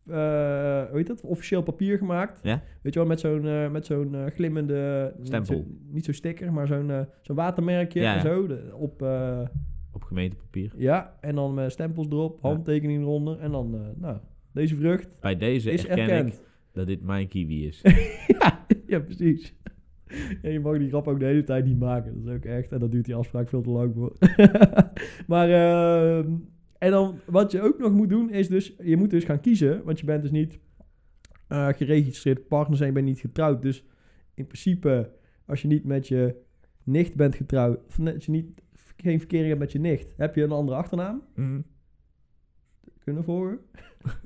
[0.07, 0.15] eh
[0.89, 2.39] hoe heet dat, officieel papier gemaakt.
[2.43, 2.61] Ja?
[2.81, 5.65] Weet je wel, met zo'n met zo'n glimmende, Stempel.
[5.91, 8.47] Niet, zo, sticker, maar zo'n zo'n watermerkje Ja, en zo.
[8.47, 9.01] De, op,
[9.93, 10.73] Op gemeentepapier.
[10.77, 13.39] ja, en dan met stempels erop, handtekening eronder.
[13.39, 14.17] En dan, eh, nou,
[14.51, 16.33] deze vrucht Bij deze is erken erkend.
[16.33, 16.39] ik
[16.71, 17.81] dat dit mijn kiwi is.
[18.39, 19.55] ja, ja, precies.
[20.41, 22.13] Ja, je mag die grap ook de hele tijd niet maken.
[22.13, 22.71] Dat is ook echt.
[22.71, 24.13] En dat duurt die afspraak veel te lang voor.
[25.27, 26.31] maar, ehm,
[26.77, 29.83] en dan wat je ook nog moet doen is dus, je moet dus gaan kiezen.
[29.83, 30.59] Want je bent dus niet
[31.47, 33.61] eh, geregistreerd partner zijn, je bent niet getrouwd.
[33.61, 33.85] Dus
[34.33, 35.11] in principe,
[35.45, 36.35] als je niet met je
[36.83, 38.61] nicht bent getrouwd, of net- als je niet,
[39.01, 41.21] geen verkering hebt met je nicht, heb je een andere achternaam.
[41.35, 41.61] Mhm.
[43.03, 43.59] Kunnen volgen?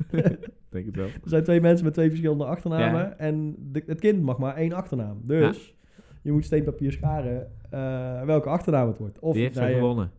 [0.70, 1.06] Denk het wel.
[1.06, 3.00] Er zijn twee mensen met twee verschillende achternamen.
[3.02, 3.18] Ja.
[3.18, 5.22] En de- het kind mag maar één achternaam.
[5.24, 5.76] Dus
[6.22, 9.20] je moet steenpapier scharen eh, welke achternaam het wordt.
[9.20, 10.12] Of Die heeft ja, gewonnen.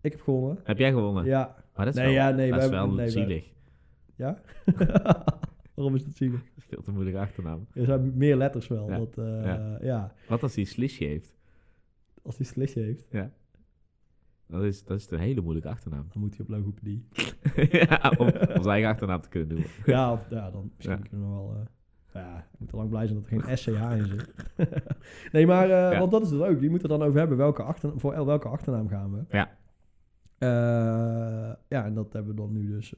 [0.00, 0.58] Ik heb gewonnen.
[0.64, 1.24] Heb jij gewonnen?
[1.24, 1.54] Ja.
[1.74, 3.52] Maar dat is Nee, wel, ja, nee, dat is wel nee, zielig.
[4.16, 4.40] Ja?
[5.74, 6.40] Waarom is dat zielig?
[6.40, 7.66] Dat is veel te moeilijke achternaam.
[7.72, 8.90] Er zijn meer letters wel.
[8.90, 8.98] Ja.
[8.98, 9.78] Dat, eh, Ja.
[9.82, 10.12] ja.
[10.28, 11.36] Wat als hij slisje heeft?
[12.22, 13.06] Als hij slitje heeft,
[14.46, 16.06] Dat is, dat is een hele moeilijke achternaam.
[16.12, 17.06] dan moet hij op logopedie.
[17.88, 18.32] ja, om, om
[18.62, 19.64] zijn eigen achternaam te kunnen doen.
[19.86, 21.08] ja, of, ja, dan misschien Ja.
[21.08, 21.54] kunnen we wel...
[21.54, 24.34] eh, ja, ik moet al lang blij zijn dat er geen SCH in zit.
[25.32, 25.64] nee, maar...
[25.64, 25.98] eh, Ja.
[25.98, 26.60] Want dat is het ook.
[26.60, 27.36] Die moeten dan over hebben.
[27.36, 29.24] Welke achternaam, voor el- welke achternaam gaan we?
[29.28, 29.56] Ja.
[30.38, 32.94] Eh, ja, en dat hebben we dan nu dus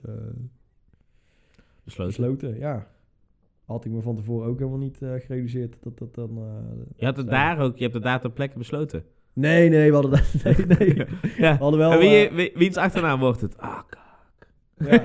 [1.84, 2.06] Besloten.
[2.06, 2.58] besloten.
[2.58, 2.86] Ja.
[3.64, 6.34] Had ik me van tevoren ook helemaal niet gerealiseerd dat dat dan...
[6.96, 9.04] Je had het daar ook, je hebt het daar ter plekke besloten.
[9.38, 10.22] Nee, nee, we hadden dat...
[10.44, 10.94] Nee, nee.
[10.96, 11.06] We
[11.38, 11.56] Ja.
[11.56, 11.92] hadden wel...
[11.92, 13.58] en wie, eh, wie, wiens achternaam wordt het?
[13.58, 14.04] Ah, k-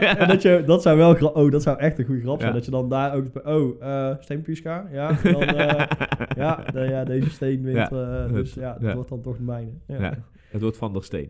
[0.01, 2.53] Ja, dat, je, dat zou wel oh, dat zou echt een goede grap zijn.
[2.53, 3.25] Dat je dan daar ook...
[3.43, 3.81] Oh,
[4.19, 4.87] steenpierska?
[4.91, 5.85] Ja, dan, eh,
[6.35, 7.89] ja, de- ja, deze steen wint.
[7.89, 8.27] Ja.
[8.27, 9.71] dus ja, dat wordt dan toch de mijne.
[9.87, 10.01] Ja.
[10.01, 10.13] Ja.
[10.49, 11.29] Het wordt Van der Steen.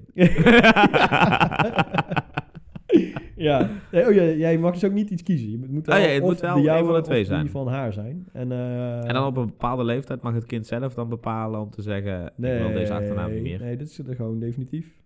[3.41, 3.69] Ja.
[3.91, 5.49] Nee, oh, ja, jij mag dus ook niet iets kiezen.
[5.51, 7.49] Je moet wel, Oh ja, het moet wel de een van de twee zijn.
[7.49, 8.27] van haar zijn.
[8.33, 11.69] En, eh, En dan op een bepaalde leeftijd mag het kind zelf dan bepalen om
[11.69, 12.25] te zeggen...
[12.25, 13.59] ik wil deze achternaam niet meer.
[13.59, 14.99] Nee, dit is er gewoon definitief.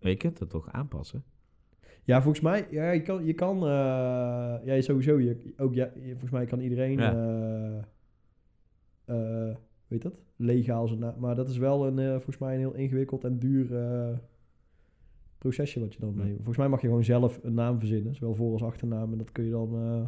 [0.00, 1.22] Maar je kunt het toch aanpassen?
[2.04, 6.30] Ja, volgens mij, ja, je kan, je kan eh, ja, sowieso, je, ook, ja, volgens
[6.30, 7.12] mij kan iedereen, Ja.
[9.04, 9.56] eh, eh,
[9.88, 13.24] weet dat, legaal zijn naam, maar dat is wel een, volgens mij een heel ingewikkeld
[13.24, 13.66] en duur
[15.38, 16.36] procesje wat je dan neemt.
[16.36, 19.32] Volgens mij mag je gewoon zelf een naam verzinnen, zowel voor- als achternaam, en dat
[19.32, 20.04] kun je dan eh,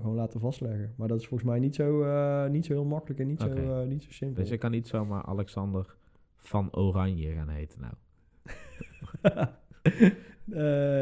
[0.00, 0.94] gewoon laten vastleggen.
[0.96, 3.48] Maar dat is volgens mij niet zo, eh, niet zo heel makkelijk en niet, zo,
[3.48, 4.40] eh, niet zo simpel.
[4.42, 5.96] Dus je kan niet zomaar Alexander
[6.36, 7.94] van Oranje gaan heten nou.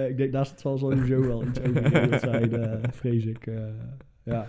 [0.08, 3.44] Ik denk, daar zal sowieso wel iets over zijn, vrees ik.
[4.22, 4.46] ja.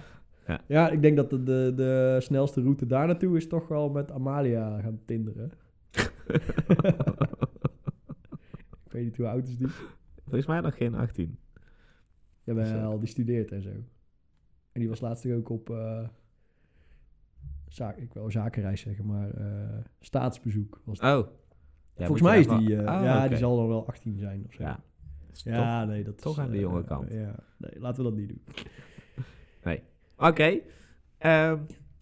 [0.47, 0.61] Ja.
[0.67, 0.89] Ja.
[0.89, 4.81] ik denk dat de, de, de snelste route daar naartoe is toch wel met Amalia
[4.81, 5.51] gaan tinderen.
[8.99, 9.67] weet niet hoe oud is die.
[10.23, 11.37] Volgens mij nog geen 18.
[12.43, 13.69] Jawel, die studeert en zo.
[14.71, 15.69] En die was laatst ook op...
[15.69, 16.07] eh,
[17.67, 20.81] zaak, ik wil zakenreis zeggen, maar eh, staatsbezoek.
[20.83, 21.15] Was het.
[21.25, 21.27] Oh.
[21.95, 22.75] Ja, Volgens mij is die...
[22.75, 24.63] eh, Ah, ja, die zal dan wel 18 zijn of zo.
[24.63, 24.79] Ja.
[25.27, 27.11] Dat Ja, nee, dat toch is, aan de eh, jonge kant.
[27.11, 28.41] Ja, nee, laten we dat niet doen.
[30.27, 30.59] Oké.
[31.17, 31.57] Ehm,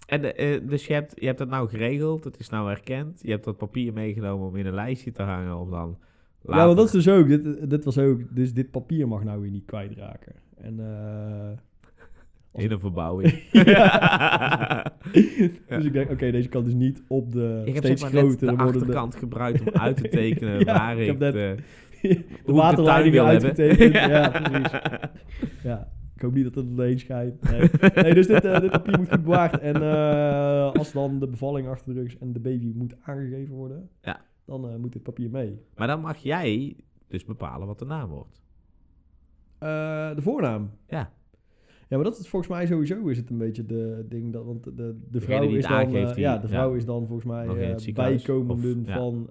[0.08, 3.20] en, eh, dus je hebt, je hebt dat nou geregeld, het is nou erkend.
[3.22, 6.00] Je hebt dat papier meegenomen om in een lijstje te hangen om dan
[6.48, 7.28] Ja, maar dat is dus ook.
[7.28, 8.36] Dit, dit was ook.
[8.36, 10.34] Dus dit papier mag nou weer niet kwijtraken.
[10.58, 10.80] En.
[10.80, 11.50] eh,
[12.64, 13.32] in een verbouwing.
[15.70, 18.24] dus ik denk, oké, deze kan dus niet op de Ik heb steeds zeg maar
[18.24, 21.56] net grotere de achterkant gebruikt om uit te tekenen Ja, waar ik net- de,
[22.46, 23.94] de waterleiding de tuin wil uitgetekend.
[23.94, 24.10] hebben.
[24.10, 24.72] ja, precies.
[25.64, 27.52] Ja, ik hoop niet dat het erheen schijnt.
[27.52, 29.60] Nee, nee dus dit, eh, dit papier moet goed bewaard.
[29.60, 33.56] En eh, als dan de bevalling achter de rug is en de baby moet aangegeven
[33.56, 34.20] worden, Ja.
[34.48, 35.62] Dan eh, moet dit papier mee.
[35.76, 36.76] Maar dan mag jij
[37.08, 38.42] dus bepalen wat de naam wordt.
[39.58, 40.70] Eh, de voornaam.
[40.88, 41.14] Ja.
[41.90, 44.64] Ja, maar dat is volgens mij sowieso is het een beetje de ding dat, want
[44.64, 46.78] de, de, vrouw die is dan, aangeeft, eh, die- ja, de vrouw ja.
[46.78, 47.46] is dan volgens mij
[47.80, 48.96] ziekenhuis, bijkomenden of- ja.
[48.98, 49.26] van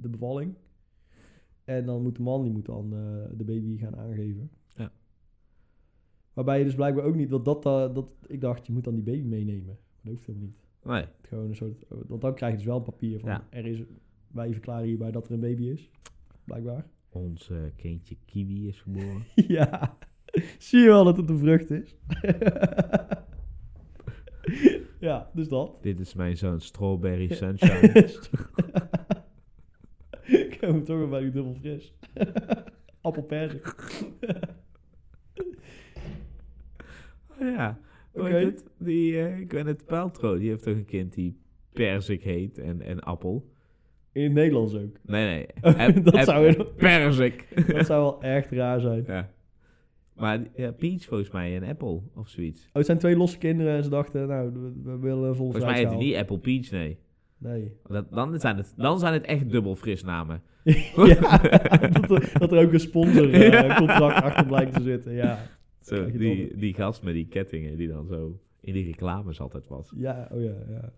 [0.00, 0.54] de bevalling.
[1.64, 2.90] En dan moet de man die moet dan
[3.36, 4.50] de baby gaan aangeven.
[4.68, 4.92] Ja.
[6.32, 9.02] Waarbij je dus blijkbaar ook niet, dat, eh, dat, ik dacht je moet dan die
[9.04, 9.66] baby meenemen.
[9.66, 10.63] Maar dat hoeft helemaal niet.
[10.84, 11.00] Nee.
[11.00, 13.46] Het gewoon een soort, want dan krijg je dus wel een papier van Ja.
[13.50, 13.82] er is,
[14.32, 15.90] wij verklaren hierbij dat er een baby is.
[16.44, 16.86] Blijkbaar.
[17.08, 19.24] Ons kindje Kiwi is geboren.
[19.48, 19.96] Ja,
[20.58, 21.96] zie je wel dat het een vrucht is.
[25.00, 25.82] ja, dus dat.
[25.82, 27.92] Dit is mijn zoon Strawberry Sunshine.
[30.24, 31.94] Ik heb hem toch weer bij die dubbel fris.
[33.00, 33.74] Appelperzik.
[37.30, 37.78] Oh ja.
[38.14, 38.64] Heet het?
[38.78, 41.38] Die eh Gwyneth Paltrow, die heeft toch een kind die
[41.72, 43.48] Perzik heet en, en appel.
[44.12, 44.96] In het Nederlands ook.
[45.02, 45.46] Nee, nee.
[45.74, 47.46] App- dat app- zou je- Perzik.
[47.74, 49.04] Dat zou wel echt raar zijn.
[49.06, 49.30] ja.
[50.14, 52.62] Maar ja, Peach volgens mij en Apple of zoiets.
[52.66, 55.50] Oh, het zijn twee losse kinderen en ze dachten, nou, we, we willen een volle
[55.52, 55.98] Volgens mij heet het vrijschaal.
[56.00, 56.98] niet Apple Peach, nee.
[57.38, 57.72] Nee.
[57.86, 60.42] Dat, dan, zijn het, dan zijn het echt dubbel fris namen.
[60.94, 61.38] ja,
[61.88, 65.12] dat, er, dat er ook een sponsorcontract achter blijkt te zitten.
[65.12, 65.38] Ja.
[65.86, 69.92] Zo, die, die gast met die kettingen die dan zo in die reclames altijd was.
[69.96, 70.92] Ja, oh ja, ja.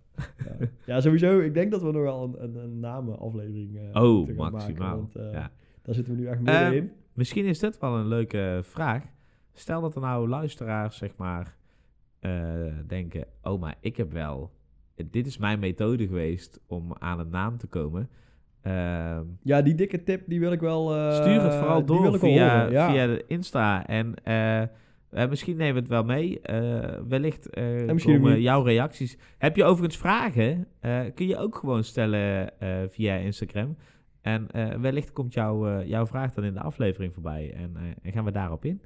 [0.44, 1.38] Ja, ja sowieso.
[1.40, 4.50] Ik denk dat we nog wel een, een, een namenaflevering eh Oh, maximaal.
[4.50, 5.50] Maken, want, eh, ja.
[5.82, 6.90] Daar zitten we nu echt Ehm, in.
[7.12, 9.04] Misschien is dit wel een leuke vraag.
[9.52, 11.56] Stel dat er nou luisteraars, zeg maar,
[12.18, 14.50] eh, denken: Oh, maar ik heb wel.
[15.10, 18.08] Dit is mijn methode geweest om aan een naam te komen.
[18.66, 20.94] Ehm, Ja, die dikke tip, die wil ik wel...
[20.94, 22.90] eh, stuur het vooral door via, horen, ja.
[22.90, 23.86] via de Insta.
[23.86, 24.68] En eh, eh,
[25.28, 26.40] misschien nemen we het wel mee.
[27.08, 27.50] Wellicht
[28.04, 29.18] komen jouw reacties.
[29.38, 30.66] Heb je overigens vragen?
[31.14, 32.52] kun je ook gewoon stellen
[32.88, 33.76] via Instagram.
[34.20, 34.48] En
[34.80, 37.54] wellicht komt jouw, jouw vraag dan in de aflevering voorbij.
[37.54, 38.82] En, en gaan we daarop in.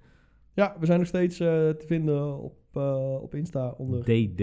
[0.55, 2.77] Ja, we zijn nog steeds te vinden op,
[3.23, 4.01] op Insta onder...
[4.01, 4.39] DD,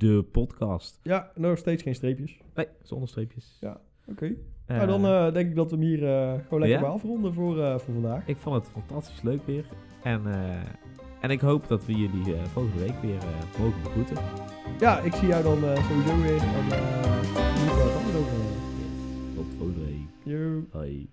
[0.00, 1.00] de podcast.
[1.02, 2.40] Ja, nog steeds geen streepjes.
[2.54, 3.56] Nee, zonder streepjes.
[3.60, 4.34] Ja, Oké.
[4.66, 6.80] Nou, dan eh, denk ik dat we hem hier eh, gewoon lekker ja?
[6.80, 8.26] bij afronden voor, voor vandaag.
[8.26, 9.64] Ik vond het fantastisch leuk weer.
[10.02, 10.22] En,
[11.20, 13.18] en ik hoop dat we jullie volgende week weer
[13.58, 14.16] mogen begroeten.
[14.78, 16.40] Ja, ik zie jou dan sowieso weer.
[16.40, 16.78] En uh,
[17.60, 18.34] nu gaan we het anders over.
[19.34, 20.08] Tot volgende week.
[20.22, 20.62] Yo.
[20.70, 21.08] Hoi.